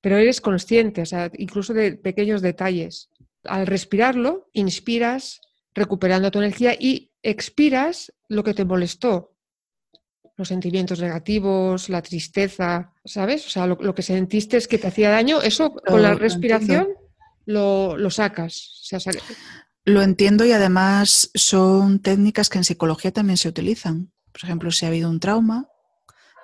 pero 0.00 0.16
eres 0.16 0.40
consciente, 0.40 1.02
o 1.02 1.06
sea, 1.06 1.30
incluso 1.36 1.74
de 1.74 1.96
pequeños 1.96 2.40
detalles. 2.40 3.10
Al 3.42 3.66
respirarlo, 3.66 4.48
inspiras 4.52 5.40
recuperando 5.74 6.30
tu 6.30 6.38
energía 6.38 6.74
y 6.78 7.10
expiras 7.22 8.12
lo 8.28 8.44
que 8.44 8.54
te 8.54 8.64
molestó, 8.64 9.34
los 10.36 10.48
sentimientos 10.48 11.00
negativos, 11.00 11.88
la 11.88 12.02
tristeza, 12.02 12.92
¿sabes? 13.04 13.46
O 13.46 13.50
sea, 13.50 13.66
lo, 13.66 13.94
que 13.94 14.02
sentiste 14.02 14.56
es 14.56 14.68
que 14.68 14.78
te 14.78 14.86
hacía 14.86 15.10
daño, 15.10 15.42
eso 15.42 15.74
con 15.74 16.02
la 16.02 16.14
respiración 16.14 16.88
lo, 17.44 18.10
sacas. 18.10 18.88
Lo 19.84 20.02
entiendo 20.02 20.44
y 20.44 20.52
además 20.52 21.30
son 21.34 22.00
técnicas 22.00 22.48
que 22.48 22.58
en 22.58 22.64
psicología 22.64 23.12
también 23.12 23.36
se 23.36 23.48
utilizan. 23.48 24.12
Por 24.32 24.44
ejemplo, 24.44 24.70
si 24.70 24.84
ha 24.84 24.88
habido 24.88 25.10
un 25.10 25.20
trauma, 25.20 25.68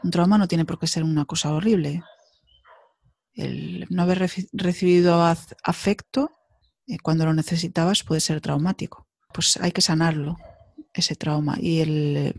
un 0.03 0.11
trauma 0.11 0.38
no 0.38 0.49
tiene 0.49 0.64
por 0.64 0.79
qué 0.79 0.87
ser 0.87 1.05
una 1.05 1.25
cosa 1.27 1.53
horrible. 1.53 2.03
El 3.35 3.87
no 3.90 4.03
haber 4.03 4.31
recibido 4.53 5.22
afecto 5.22 6.33
eh, 6.87 6.99
cuando 7.03 7.27
lo 7.27 7.35
necesitabas 7.35 8.03
puede 8.03 8.20
ser 8.20 8.40
traumático. 8.40 9.07
Pues 9.33 9.59
hay 9.59 9.72
que 9.72 9.83
sanarlo, 9.83 10.37
ese 10.94 11.14
trauma. 11.14 11.57
Y 11.61 11.81
el 11.81 12.35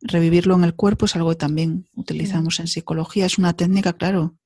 revivirlo 0.00 0.54
en 0.54 0.64
el 0.64 0.74
cuerpo 0.74 1.06
es 1.06 1.16
algo 1.16 1.30
que 1.30 1.36
también 1.36 1.88
utilizamos 1.94 2.60
en 2.60 2.68
psicología. 2.68 3.26
Es 3.26 3.38
una 3.38 3.54
técnica, 3.54 3.94
claro, 3.94 4.36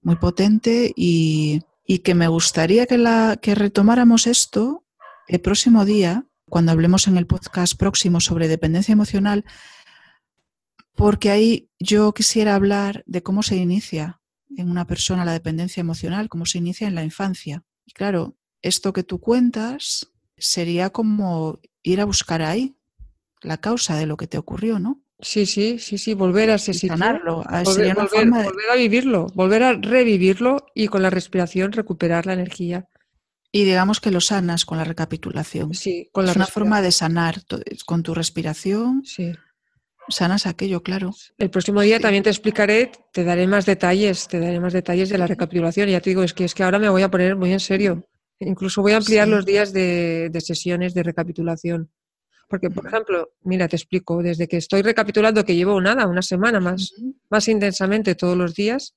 muy 0.00 0.16
potente 0.16 0.92
y, 0.96 1.62
que 2.02 2.14
me 2.14 2.28
gustaría 2.28 2.86
que, 2.86 2.96
la, 2.96 3.36
que 3.40 3.54
retomáramos 3.54 4.26
esto 4.26 4.83
el 5.28 5.40
próximo 5.40 5.84
día, 5.84 6.26
cuando 6.48 6.72
hablemos 6.72 7.08
en 7.08 7.16
el 7.16 7.26
podcast 7.26 7.76
próximo 7.76 8.20
sobre 8.20 8.48
dependencia 8.48 8.92
emocional, 8.92 9.44
porque 10.94 11.30
ahí 11.30 11.70
yo 11.78 12.12
quisiera 12.12 12.54
hablar 12.54 13.02
de 13.06 13.22
cómo 13.22 13.42
se 13.42 13.56
inicia 13.56 14.20
en 14.56 14.70
una 14.70 14.86
persona 14.86 15.24
la 15.24 15.32
dependencia 15.32 15.80
emocional, 15.80 16.28
cómo 16.28 16.46
se 16.46 16.58
inicia 16.58 16.86
en 16.86 16.94
la 16.94 17.04
infancia. 17.04 17.64
Y 17.84 17.92
claro, 17.92 18.36
esto 18.62 18.92
que 18.92 19.02
tú 19.02 19.20
cuentas 19.20 20.12
sería 20.36 20.90
como 20.90 21.60
ir 21.82 22.00
a 22.00 22.04
buscar 22.04 22.42
ahí, 22.42 22.76
la 23.42 23.58
causa 23.58 23.96
de 23.96 24.06
lo 24.06 24.16
que 24.16 24.26
te 24.26 24.38
ocurrió, 24.38 24.78
¿no? 24.78 25.02
Sí, 25.20 25.46
sí, 25.46 25.78
sí, 25.78 25.96
sí, 25.96 26.14
volver 26.14 26.50
a 26.50 26.56
ese 26.56 26.72
volver, 26.88 27.98
a 28.70 28.76
vivirlo, 28.76 29.26
volver 29.34 29.62
a 29.62 29.72
revivirlo 29.74 30.66
y 30.74 30.88
con 30.88 31.02
la 31.02 31.10
respiración 31.10 31.72
recuperar 31.72 32.26
la 32.26 32.34
energía. 32.34 32.88
Y 33.54 33.62
digamos 33.62 34.00
que 34.00 34.10
lo 34.10 34.20
sanas 34.20 34.64
con 34.64 34.78
la 34.78 34.84
recapitulación. 34.84 35.74
Sí, 35.74 36.08
con 36.10 36.24
la 36.24 36.32
es 36.32 36.36
una 36.36 36.46
forma 36.48 36.82
de 36.82 36.90
sanar 36.90 37.36
con 37.86 38.02
tu 38.02 38.12
respiración. 38.12 39.04
Sí. 39.04 39.30
Sanas 40.08 40.48
aquello, 40.48 40.82
claro. 40.82 41.14
El 41.38 41.50
próximo 41.50 41.80
día 41.80 42.00
también 42.00 42.24
te 42.24 42.30
explicaré, 42.30 42.90
te 43.12 43.22
daré 43.22 43.46
más 43.46 43.64
detalles, 43.64 44.26
te 44.26 44.40
daré 44.40 44.58
más 44.58 44.72
detalles 44.72 45.08
de 45.08 45.18
la 45.18 45.28
recapitulación. 45.28 45.88
Y 45.88 45.92
ya 45.92 46.00
te 46.00 46.10
digo, 46.10 46.24
es 46.24 46.34
que 46.34 46.44
es 46.44 46.52
que 46.52 46.64
ahora 46.64 46.80
me 46.80 46.88
voy 46.88 47.02
a 47.02 47.10
poner 47.12 47.36
muy 47.36 47.52
en 47.52 47.60
serio. 47.60 48.04
Incluso 48.40 48.82
voy 48.82 48.90
a 48.90 48.96
ampliar 48.96 49.28
los 49.28 49.46
días 49.46 49.72
de 49.72 50.40
sesiones 50.40 50.92
de 50.92 51.04
recapitulación. 51.04 51.92
Porque, 52.48 52.70
por 52.70 52.88
ejemplo, 52.88 53.34
mira, 53.44 53.68
te 53.68 53.76
explico, 53.76 54.20
desde 54.20 54.48
que 54.48 54.56
estoy 54.56 54.82
recapitulando 54.82 55.44
que 55.44 55.54
llevo 55.54 55.80
nada, 55.80 56.08
una 56.08 56.22
semana 56.22 56.58
más, 56.58 56.92
más 57.30 57.46
intensamente 57.46 58.16
todos 58.16 58.36
los 58.36 58.52
días, 58.52 58.96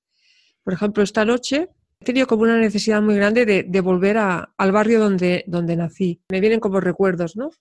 por 0.63 0.73
ejemplo, 0.73 1.03
esta 1.03 1.25
noche 1.25 1.69
he 1.69 1.76
tenido 2.03 2.27
como 2.27 2.43
una 2.43 2.57
necesidad 2.57 3.01
muy 3.01 3.15
grande 3.15 3.45
de, 3.45 3.81
volver 3.81 4.17
al 4.17 4.71
barrio 4.71 4.99
donde, 4.99 5.43
donde 5.47 5.75
nací. 5.75 6.21
Me 6.29 6.39
vienen 6.39 6.59
como 6.59 6.79
recuerdos, 6.79 7.35
¿no? 7.35 7.51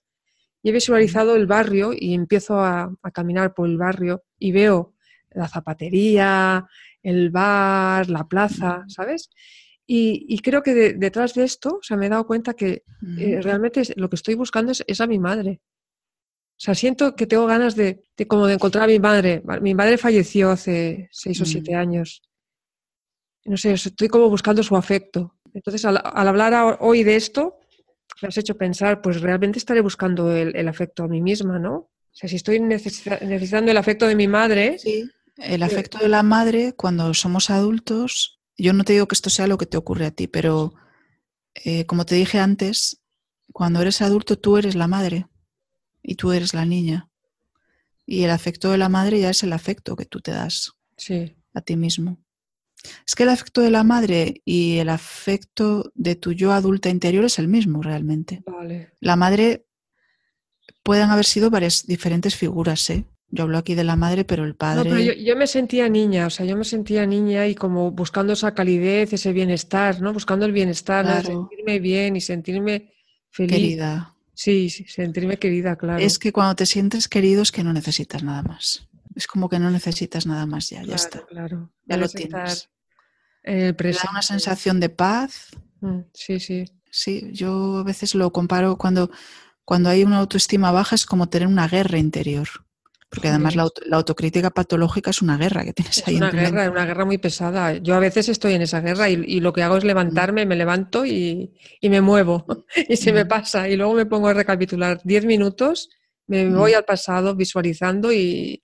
Y 0.63 0.69
he 0.69 0.73
visualizado 0.73 1.35
el 1.35 1.47
barrio 1.47 1.91
y 1.93 2.13
empiezo 2.13 2.59
a, 2.59 2.93
caminar 3.13 3.53
por 3.53 3.67
el 3.67 3.77
barrio 3.77 4.23
y 4.37 4.51
veo 4.51 4.93
la 5.31 5.47
zapatería, 5.47 6.65
el 7.03 7.29
bar, 7.29 8.09
la 8.09 8.27
plaza, 8.27 8.83
¿sabes? 8.87 9.29
Y, 9.85 10.37
creo 10.39 10.61
que 10.63 10.93
detrás 10.93 11.33
de 11.33 11.45
esto, 11.45 11.77
o 11.79 11.83
sea, 11.83 11.95
me 11.95 12.07
he 12.07 12.09
dado 12.09 12.27
cuenta 12.27 12.53
que 12.53 12.83
eh, 13.17 13.39
realmente 13.41 13.83
lo 13.95 14.09
que 14.09 14.17
estoy 14.17 14.35
buscando 14.35 14.73
es, 14.73 15.01
a 15.01 15.07
mi 15.07 15.17
madre. 15.17 15.61
O 16.57 16.59
sea, 16.59 16.75
siento 16.75 17.15
que 17.15 17.27
tengo 17.27 17.45
ganas 17.45 17.75
de, 17.75 18.03
como 18.27 18.47
de 18.47 18.55
encontrar 18.55 18.85
a 18.85 18.87
mi 18.87 18.99
madre. 18.99 19.43
Mi 19.61 19.73
madre 19.75 19.97
falleció 19.97 20.49
hace 20.49 21.07
seis 21.11 21.39
o 21.39 21.43
mm. 21.43 21.47
siete 21.47 21.75
años. 21.75 22.26
No 23.47 23.57
sé, 23.57 23.73
estoy 23.73 24.07
como 24.09 24.29
buscando 24.29 24.61
su 24.61 24.75
afecto. 24.75 25.33
Entonces, 25.53 25.85
al, 25.85 25.97
hablar 25.97 26.77
hoy 26.81 27.03
de 27.03 27.15
esto, 27.15 27.57
me 28.21 28.27
has 28.27 28.37
hecho 28.37 28.57
pensar, 28.57 29.01
pues 29.01 29.21
realmente 29.21 29.57
estaré 29.57 29.81
buscando 29.81 30.35
el, 30.35 30.67
afecto 30.67 31.03
a 31.03 31.07
mí 31.07 31.21
misma, 31.21 31.57
¿no? 31.57 31.75
O 31.75 31.89
sea, 32.11 32.29
si 32.29 32.35
estoy 32.35 32.59
necesitando 32.59 33.71
el 33.71 33.77
afecto 33.77 34.07
de 34.07 34.15
mi 34.15 34.27
madre. 34.27 34.77
Sí, 34.79 35.09
el 35.37 35.63
afecto 35.63 35.99
de 35.99 36.09
la 36.09 36.23
madre 36.23 36.73
cuando 36.73 37.13
somos 37.13 37.49
adultos. 37.49 38.39
Yo 38.57 38.73
no 38.73 38.83
te 38.83 38.93
digo 38.93 39.07
que 39.07 39.15
esto 39.15 39.29
sea 39.29 39.47
lo 39.47 39.57
que 39.57 39.67
te 39.67 39.77
ocurre 39.77 40.07
a 40.07 40.11
ti, 40.11 40.27
pero 40.27 40.73
eh, 41.53 41.85
como 41.85 42.05
te 42.05 42.15
dije 42.15 42.39
antes, 42.39 43.01
cuando 43.53 43.81
eres 43.81 44.01
adulto 44.01 44.37
tú 44.37 44.57
eres 44.57 44.75
la 44.75 44.87
madre 44.87 45.27
y 46.01 46.15
tú 46.15 46.31
eres 46.31 46.53
la 46.53 46.65
niña. 46.65 47.09
Y 48.05 48.23
el 48.23 48.31
afecto 48.31 48.71
de 48.71 48.77
la 48.77 48.89
madre 48.89 49.19
ya 49.19 49.29
es 49.29 49.43
el 49.43 49.53
afecto 49.53 49.95
que 49.95 50.05
tú 50.05 50.21
te 50.21 50.31
das 50.31 50.73
a 51.53 51.61
ti 51.61 51.75
mismo. 51.75 52.17
Es 53.05 53.15
que 53.15 53.23
el 53.23 53.29
afecto 53.29 53.61
de 53.61 53.71
la 53.71 53.83
madre 53.83 54.41
y 54.45 54.77
el 54.77 54.89
afecto 54.89 55.91
de 55.95 56.15
tu 56.15 56.31
yo 56.33 56.51
adulta 56.51 56.89
interior 56.89 57.25
es 57.25 57.39
el 57.39 57.47
mismo 57.47 57.81
realmente. 57.81 58.43
La 58.99 59.15
madre 59.15 59.65
pueden 60.83 61.09
haber 61.09 61.25
sido 61.25 61.49
varias 61.49 61.85
diferentes 61.85 62.35
figuras, 62.35 62.89
¿eh? 62.89 63.05
Yo 63.29 63.43
hablo 63.43 63.57
aquí 63.57 63.75
de 63.75 63.83
la 63.83 63.97
madre, 63.97 64.23
pero 64.23 64.45
el 64.45 64.55
padre. 64.55 65.21
yo, 65.21 65.35
me 65.35 65.47
sentía 65.47 65.89
niña, 65.89 66.27
o 66.27 66.29
sea, 66.29 66.45
yo 66.45 66.55
me 66.55 66.63
sentía 66.63 67.05
niña 67.05 67.45
y 67.45 67.55
como 67.55 67.91
buscando 67.91 68.33
esa 68.33 68.53
calidez, 68.53 69.11
ese 69.11 69.33
bienestar, 69.33 69.99
¿no? 69.99 70.13
Buscando 70.13 70.45
el 70.45 70.53
bienestar, 70.53 71.25
sentirme 71.25 71.79
bien 71.79 72.15
y 72.15 72.21
sentirme 72.21 72.93
feliz. 73.29 73.51
Querida. 73.51 74.15
Sí, 74.33 74.69
sí, 74.69 74.85
sentirme 74.87 75.37
querida, 75.37 75.75
claro. 75.75 75.99
Es 75.99 76.19
que 76.19 76.31
cuando 76.31 76.55
te 76.55 76.65
sientes 76.65 77.09
querido 77.09 77.41
es 77.41 77.51
que 77.51 77.63
no 77.63 77.73
necesitas 77.73 78.23
nada 78.23 78.43
más. 78.43 78.86
Es 79.17 79.25
como 79.25 79.49
que 79.49 79.57
no 79.57 79.71
necesitas 79.71 80.27
nada 80.27 80.45
más 80.45 80.69
ya, 80.69 80.83
ya 80.83 80.93
está. 80.93 81.25
Claro, 81.25 81.71
ya 81.85 81.97
lo 81.97 82.07
tienes. 82.07 82.69
El 83.41 83.75
da 83.75 84.09
una 84.11 84.21
sensación 84.21 84.79
de 84.79 84.89
paz. 84.89 85.47
Mm, 85.81 86.01
sí, 86.13 86.39
sí. 86.39 86.65
Sí, 86.91 87.31
yo 87.33 87.77
a 87.79 87.83
veces 87.83 88.13
lo 88.13 88.31
comparo 88.31 88.77
cuando, 88.77 89.09
cuando 89.65 89.89
hay 89.89 90.03
una 90.03 90.19
autoestima 90.19 90.71
baja 90.71 90.93
es 90.93 91.07
como 91.07 91.29
tener 91.29 91.47
una 91.47 91.67
guerra 91.67 91.97
interior. 91.97 92.47
Porque 93.09 93.29
además 93.29 93.55
la, 93.55 93.67
autocrítica 93.93 94.51
patológica 94.51 95.09
es 95.09 95.21
una 95.21 95.37
guerra 95.37 95.63
que 95.63 95.73
tienes 95.73 96.05
ahí. 96.05 96.15
Es 96.15 96.21
una 96.21 96.29
guerra, 96.29 96.69
una 96.69 96.85
guerra 96.85 97.05
muy 97.05 97.17
pesada. 97.17 97.77
Yo 97.77 97.95
a 97.95 97.99
veces 97.99 98.29
estoy 98.29 98.53
en 98.53 98.61
esa 98.61 98.81
guerra 98.81 99.09
y, 99.09 99.39
lo 99.39 99.51
que 99.53 99.63
hago 99.63 99.77
es 99.77 99.83
levantarme, 99.83 100.45
me 100.45 100.57
levanto 100.57 101.05
y, 101.05 101.55
me 101.81 102.01
muevo 102.01 102.45
y 102.89 102.97
se 102.97 103.13
me 103.13 103.25
pasa. 103.25 103.67
Y 103.67 103.77
luego 103.77 103.93
me 103.95 104.05
pongo 104.05 104.27
a 104.27 104.33
recapitular 104.33 104.99
diez 105.03 105.25
minutos, 105.25 105.89
me 106.27 106.49
voy 106.49 106.73
al 106.73 106.83
pasado 106.83 107.33
visualizando 107.33 108.11
y, 108.11 108.61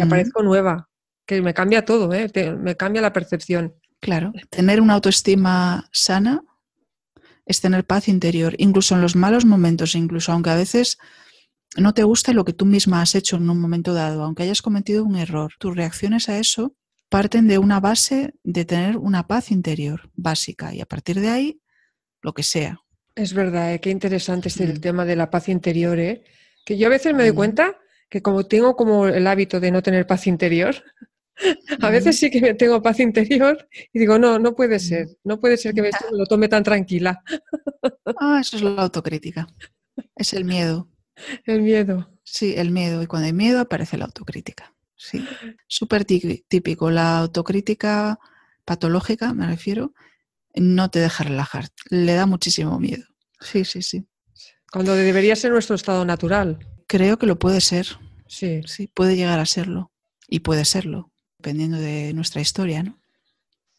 aparezco 0.00 0.42
nueva. 0.42 0.88
Que 1.26 1.42
me 1.42 1.54
cambia 1.54 1.84
todo, 1.84 2.12
¿eh? 2.12 2.30
me 2.58 2.76
cambia 2.76 3.02
la 3.02 3.12
percepción. 3.12 3.74
Claro, 4.00 4.32
tener 4.50 4.80
una 4.80 4.94
autoestima 4.94 5.88
sana 5.92 6.44
es 7.46 7.60
tener 7.60 7.84
paz 7.84 8.08
interior, 8.08 8.54
incluso 8.58 8.94
en 8.94 9.00
los 9.00 9.16
malos 9.16 9.44
momentos, 9.44 9.94
incluso 9.94 10.32
aunque 10.32 10.50
a 10.50 10.56
veces 10.56 10.98
no 11.76 11.94
te 11.94 12.02
gusta 12.02 12.32
lo 12.32 12.44
que 12.44 12.52
tú 12.52 12.66
misma 12.66 13.02
has 13.02 13.14
hecho 13.14 13.36
en 13.36 13.48
un 13.50 13.60
momento 13.60 13.94
dado, 13.94 14.22
aunque 14.22 14.42
hayas 14.42 14.62
cometido 14.62 15.04
un 15.04 15.16
error. 15.16 15.52
Tus 15.58 15.74
reacciones 15.74 16.28
a 16.28 16.38
eso 16.38 16.74
parten 17.08 17.46
de 17.46 17.58
una 17.58 17.80
base 17.80 18.34
de 18.42 18.64
tener 18.64 18.96
una 18.96 19.26
paz 19.26 19.50
interior 19.50 20.10
básica 20.14 20.74
y 20.74 20.80
a 20.80 20.86
partir 20.86 21.20
de 21.20 21.28
ahí, 21.28 21.60
lo 22.20 22.34
que 22.34 22.42
sea. 22.42 22.80
Es 23.14 23.32
verdad, 23.32 23.74
¿eh? 23.74 23.80
qué 23.80 23.90
interesante 23.90 24.48
este 24.48 24.64
el 24.64 24.80
tema 24.80 25.04
de 25.04 25.16
la 25.16 25.30
paz 25.30 25.48
interior, 25.48 25.98
¿eh? 25.98 26.24
que 26.64 26.76
yo 26.76 26.88
a 26.88 26.90
veces 26.90 27.14
me 27.14 27.22
doy 27.22 27.32
mm. 27.32 27.36
cuenta 27.36 27.78
que 28.08 28.22
como 28.22 28.46
tengo 28.46 28.76
como 28.76 29.06
el 29.06 29.26
hábito 29.26 29.60
de 29.60 29.70
no 29.70 29.82
tener 29.82 30.06
paz 30.06 30.26
interior, 30.26 30.76
a 31.80 31.90
veces 31.90 32.18
sí 32.18 32.30
que 32.30 32.54
tengo 32.54 32.82
paz 32.82 33.00
interior 33.00 33.68
y 33.92 33.98
digo, 33.98 34.18
no, 34.18 34.38
no 34.38 34.54
puede 34.54 34.78
ser, 34.78 35.08
no 35.24 35.40
puede 35.40 35.56
ser 35.56 35.74
que 35.74 35.82
me, 35.82 35.90
lo 36.12 36.26
tome 36.26 36.48
tan 36.48 36.62
tranquila. 36.62 37.22
Ah, 38.18 38.38
eso 38.40 38.56
es 38.56 38.62
la 38.62 38.82
autocrítica. 38.82 39.46
Es 40.14 40.32
el 40.32 40.44
miedo. 40.44 40.88
El 41.44 41.60
miedo. 41.60 42.08
Sí, 42.22 42.54
el 42.56 42.70
miedo. 42.70 43.02
Y 43.02 43.06
cuando 43.06 43.26
hay 43.26 43.32
miedo 43.32 43.60
aparece 43.60 43.98
la 43.98 44.06
autocrítica. 44.06 44.74
Sí. 44.94 45.26
Súper 45.66 46.04
típico. 46.04 46.90
La 46.90 47.18
autocrítica 47.18 48.18
patológica, 48.64 49.34
me 49.34 49.46
refiero, 49.46 49.92
no 50.54 50.88
te 50.90 51.00
deja 51.00 51.24
relajar. 51.24 51.66
Le 51.90 52.14
da 52.14 52.26
muchísimo 52.26 52.78
miedo. 52.78 53.04
Sí, 53.40 53.64
sí, 53.64 53.82
sí. 53.82 54.06
Cuando 54.72 54.94
debería 54.94 55.36
ser 55.36 55.52
nuestro 55.52 55.76
estado 55.76 56.04
natural. 56.04 56.58
Creo 56.86 57.18
que 57.18 57.26
lo 57.26 57.38
puede 57.38 57.60
ser. 57.60 57.86
Sí. 58.26 58.62
Sí, 58.66 58.88
puede 58.88 59.16
llegar 59.16 59.38
a 59.38 59.46
serlo. 59.46 59.92
Y 60.28 60.40
puede 60.40 60.64
serlo 60.64 61.12
dependiendo 61.38 61.78
de 61.78 62.12
nuestra 62.12 62.40
historia, 62.40 62.82
¿no? 62.82 62.98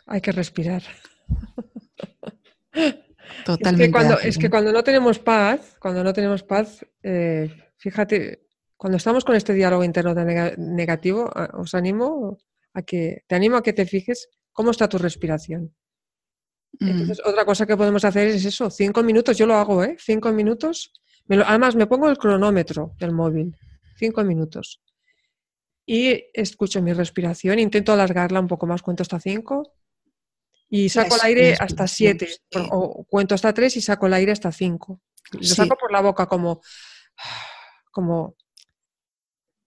Hay 0.05 0.22
que 0.22 0.32
respirar. 0.32 0.84
Totalmente. 3.45 3.84
Es 3.84 3.88
que 3.88 3.91
cuando, 3.91 4.20
es 4.20 4.38
que 4.38 4.49
cuando 4.49 4.72
no 4.72 4.84
tenemos 4.84 5.20
paz, 5.20 5.76
cuando 5.80 6.01
no 6.01 6.14
tenemos 6.14 6.43
paz, 6.43 6.86
eh, 7.03 7.53
fíjate, 7.76 8.47
cuando 8.78 8.95
estamos 8.97 9.26
con 9.26 9.36
este 9.36 9.53
diálogo 9.53 9.84
interno 9.84 10.14
negativo, 10.58 11.30
os 11.53 11.74
animo 11.74 12.38
a 12.74 12.84
que, 12.84 13.26
te 13.28 13.36
animo 13.36 13.58
a 13.58 13.64
que 13.64 13.74
te 13.74 13.86
fijes 13.86 14.30
cómo 14.53 14.72
está 14.72 14.88
tu 14.88 14.97
respiración. 14.97 15.76
Mm. 16.80 16.88
Entonces, 16.89 17.22
otra 17.26 17.43
cosa 17.43 17.66
que 17.66 17.76
podemos 17.76 18.05
hacer 18.05 18.30
es 18.30 18.45
eso, 18.45 18.70
cinco 18.70 19.03
minutos, 19.03 19.38
yo 19.38 19.45
lo 19.45 19.55
hago, 19.55 19.84
¿eh? 19.84 19.97
Cinco 19.99 20.32
minutos. 20.32 20.93
Además, 21.30 21.75
me 21.75 21.88
pongo 21.88 22.09
el 22.09 22.17
cronómetro 22.17 22.93
del 22.99 23.11
móvil, 23.11 23.55
cinco 23.97 24.23
minutos 24.23 24.82
y 25.89 26.25
escucho 26.34 26.82
mi 26.82 26.91
respiración, 26.91 27.59
intento 27.59 27.93
alargarla 27.93 28.41
un 28.41 28.47
poco 28.47 28.67
más, 28.67 28.82
cuento 28.82 29.03
hasta 29.03 29.21
5 29.21 29.73
y 30.69 30.89
saco 30.89 31.15
el 31.15 31.21
aire 31.23 31.55
hasta 31.57 31.88
7 31.88 32.28
o 32.71 33.05
cuento 33.05 33.34
hasta 33.34 33.53
3 33.53 33.78
y 33.78 33.82
saco 33.82 34.05
el 34.05 34.13
aire 34.13 34.34
hasta 34.34 34.51
5. 34.51 35.01
Lo 35.32 35.43
saco 35.43 35.78
por 35.80 35.91
la 35.93 36.01
boca 36.01 36.25
como, 36.25 36.61
como 37.89 38.36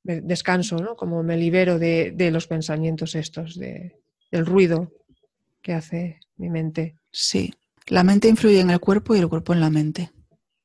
descanso, 0.03 0.77
¿no? 0.77 0.95
como 0.95 1.23
me 1.23 1.39
libero 1.39 1.79
de, 1.79 2.31
los 2.31 2.47
pensamientos 2.47 3.15
estos, 3.15 3.59
de, 3.59 3.99
del 4.31 4.45
ruido 4.45 4.93
que 5.63 5.73
hace 5.73 6.21
mi 6.37 6.51
mente. 6.51 6.97
Sí, 7.11 7.55
la 7.87 8.05
mente 8.05 8.29
influye 8.29 8.61
en 8.61 8.69
el 8.69 8.79
cuerpo 8.81 9.15
y 9.15 9.21
el 9.21 9.29
cuerpo 9.29 9.55
en 9.55 9.61
la 9.61 9.71
mente. 9.71 10.11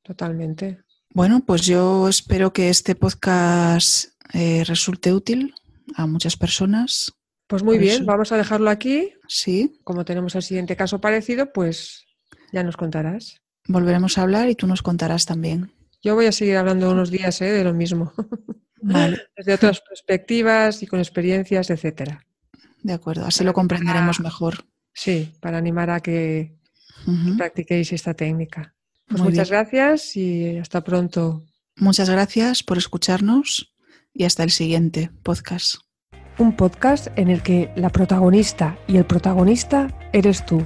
Totalmente. 0.03 0.84
Bueno, 1.15 1.45
pues 1.45 1.61
yo 1.61 2.09
espero 2.09 2.51
que 2.51 2.67
este 2.67 2.93
podcast 2.93 4.07
eh, 4.33 4.65
resulte 4.65 5.13
útil 5.13 5.55
a 5.95 6.07
muchas 6.07 6.35
personas. 6.35 7.13
Pues 7.47 7.63
muy 7.63 7.77
bien, 7.77 8.05
vamos 8.05 8.33
a 8.33 8.37
dejarlo 8.37 8.69
aquí. 8.69 9.13
Sí. 9.29 9.79
Como 9.85 10.03
tenemos 10.03 10.35
el 10.35 10.43
siguiente 10.43 10.75
caso 10.75 10.99
parecido, 10.99 11.53
pues 11.53 12.05
ya 12.51 12.63
nos 12.63 12.75
contarás. 12.75 13.41
Volveremos 13.65 14.17
a 14.17 14.23
hablar 14.23 14.49
y 14.49 14.55
tú 14.55 14.67
nos 14.67 14.81
contarás 14.81 15.25
también. 15.25 15.71
Yo 16.03 16.15
voy 16.15 16.25
a 16.25 16.33
seguir 16.33 16.57
hablando 16.57 16.91
unos 16.91 17.11
días 17.11 17.39
¿eh? 17.39 17.45
de 17.49 17.63
lo 17.63 17.73
mismo. 17.73 18.11
Desde 19.37 19.53
otras 19.53 19.79
perspectivas 19.87 20.83
y 20.83 20.87
con 20.87 20.99
experiencias, 20.99 21.69
etcétera. 21.69 22.27
De 22.83 22.91
acuerdo, 22.91 23.25
así 23.25 23.45
lo 23.45 23.53
comprenderemos 23.53 24.19
mejor. 24.19 24.65
Sí, 24.93 25.33
para 25.39 25.59
animar 25.59 25.91
a 25.91 26.01
que 26.01 26.57
practiquéis 27.37 27.93
esta 27.93 28.13
técnica. 28.13 28.74
Pues 29.07 29.21
muchas 29.21 29.49
gracias 29.49 30.15
y 30.15 30.57
hasta 30.57 30.83
pronto. 30.83 31.43
Muchas 31.77 32.09
gracias 32.09 32.63
por 32.63 32.77
escucharnos 32.77 33.73
y 34.13 34.23
hasta 34.23 34.43
el 34.43 34.51
siguiente 34.51 35.11
podcast. 35.23 35.75
Un 36.37 36.55
podcast 36.55 37.07
en 37.15 37.29
el 37.29 37.41
que 37.43 37.71
la 37.75 37.89
protagonista 37.89 38.77
y 38.87 38.97
el 38.97 39.05
protagonista 39.05 39.87
eres 40.11 40.45
tú. 40.45 40.65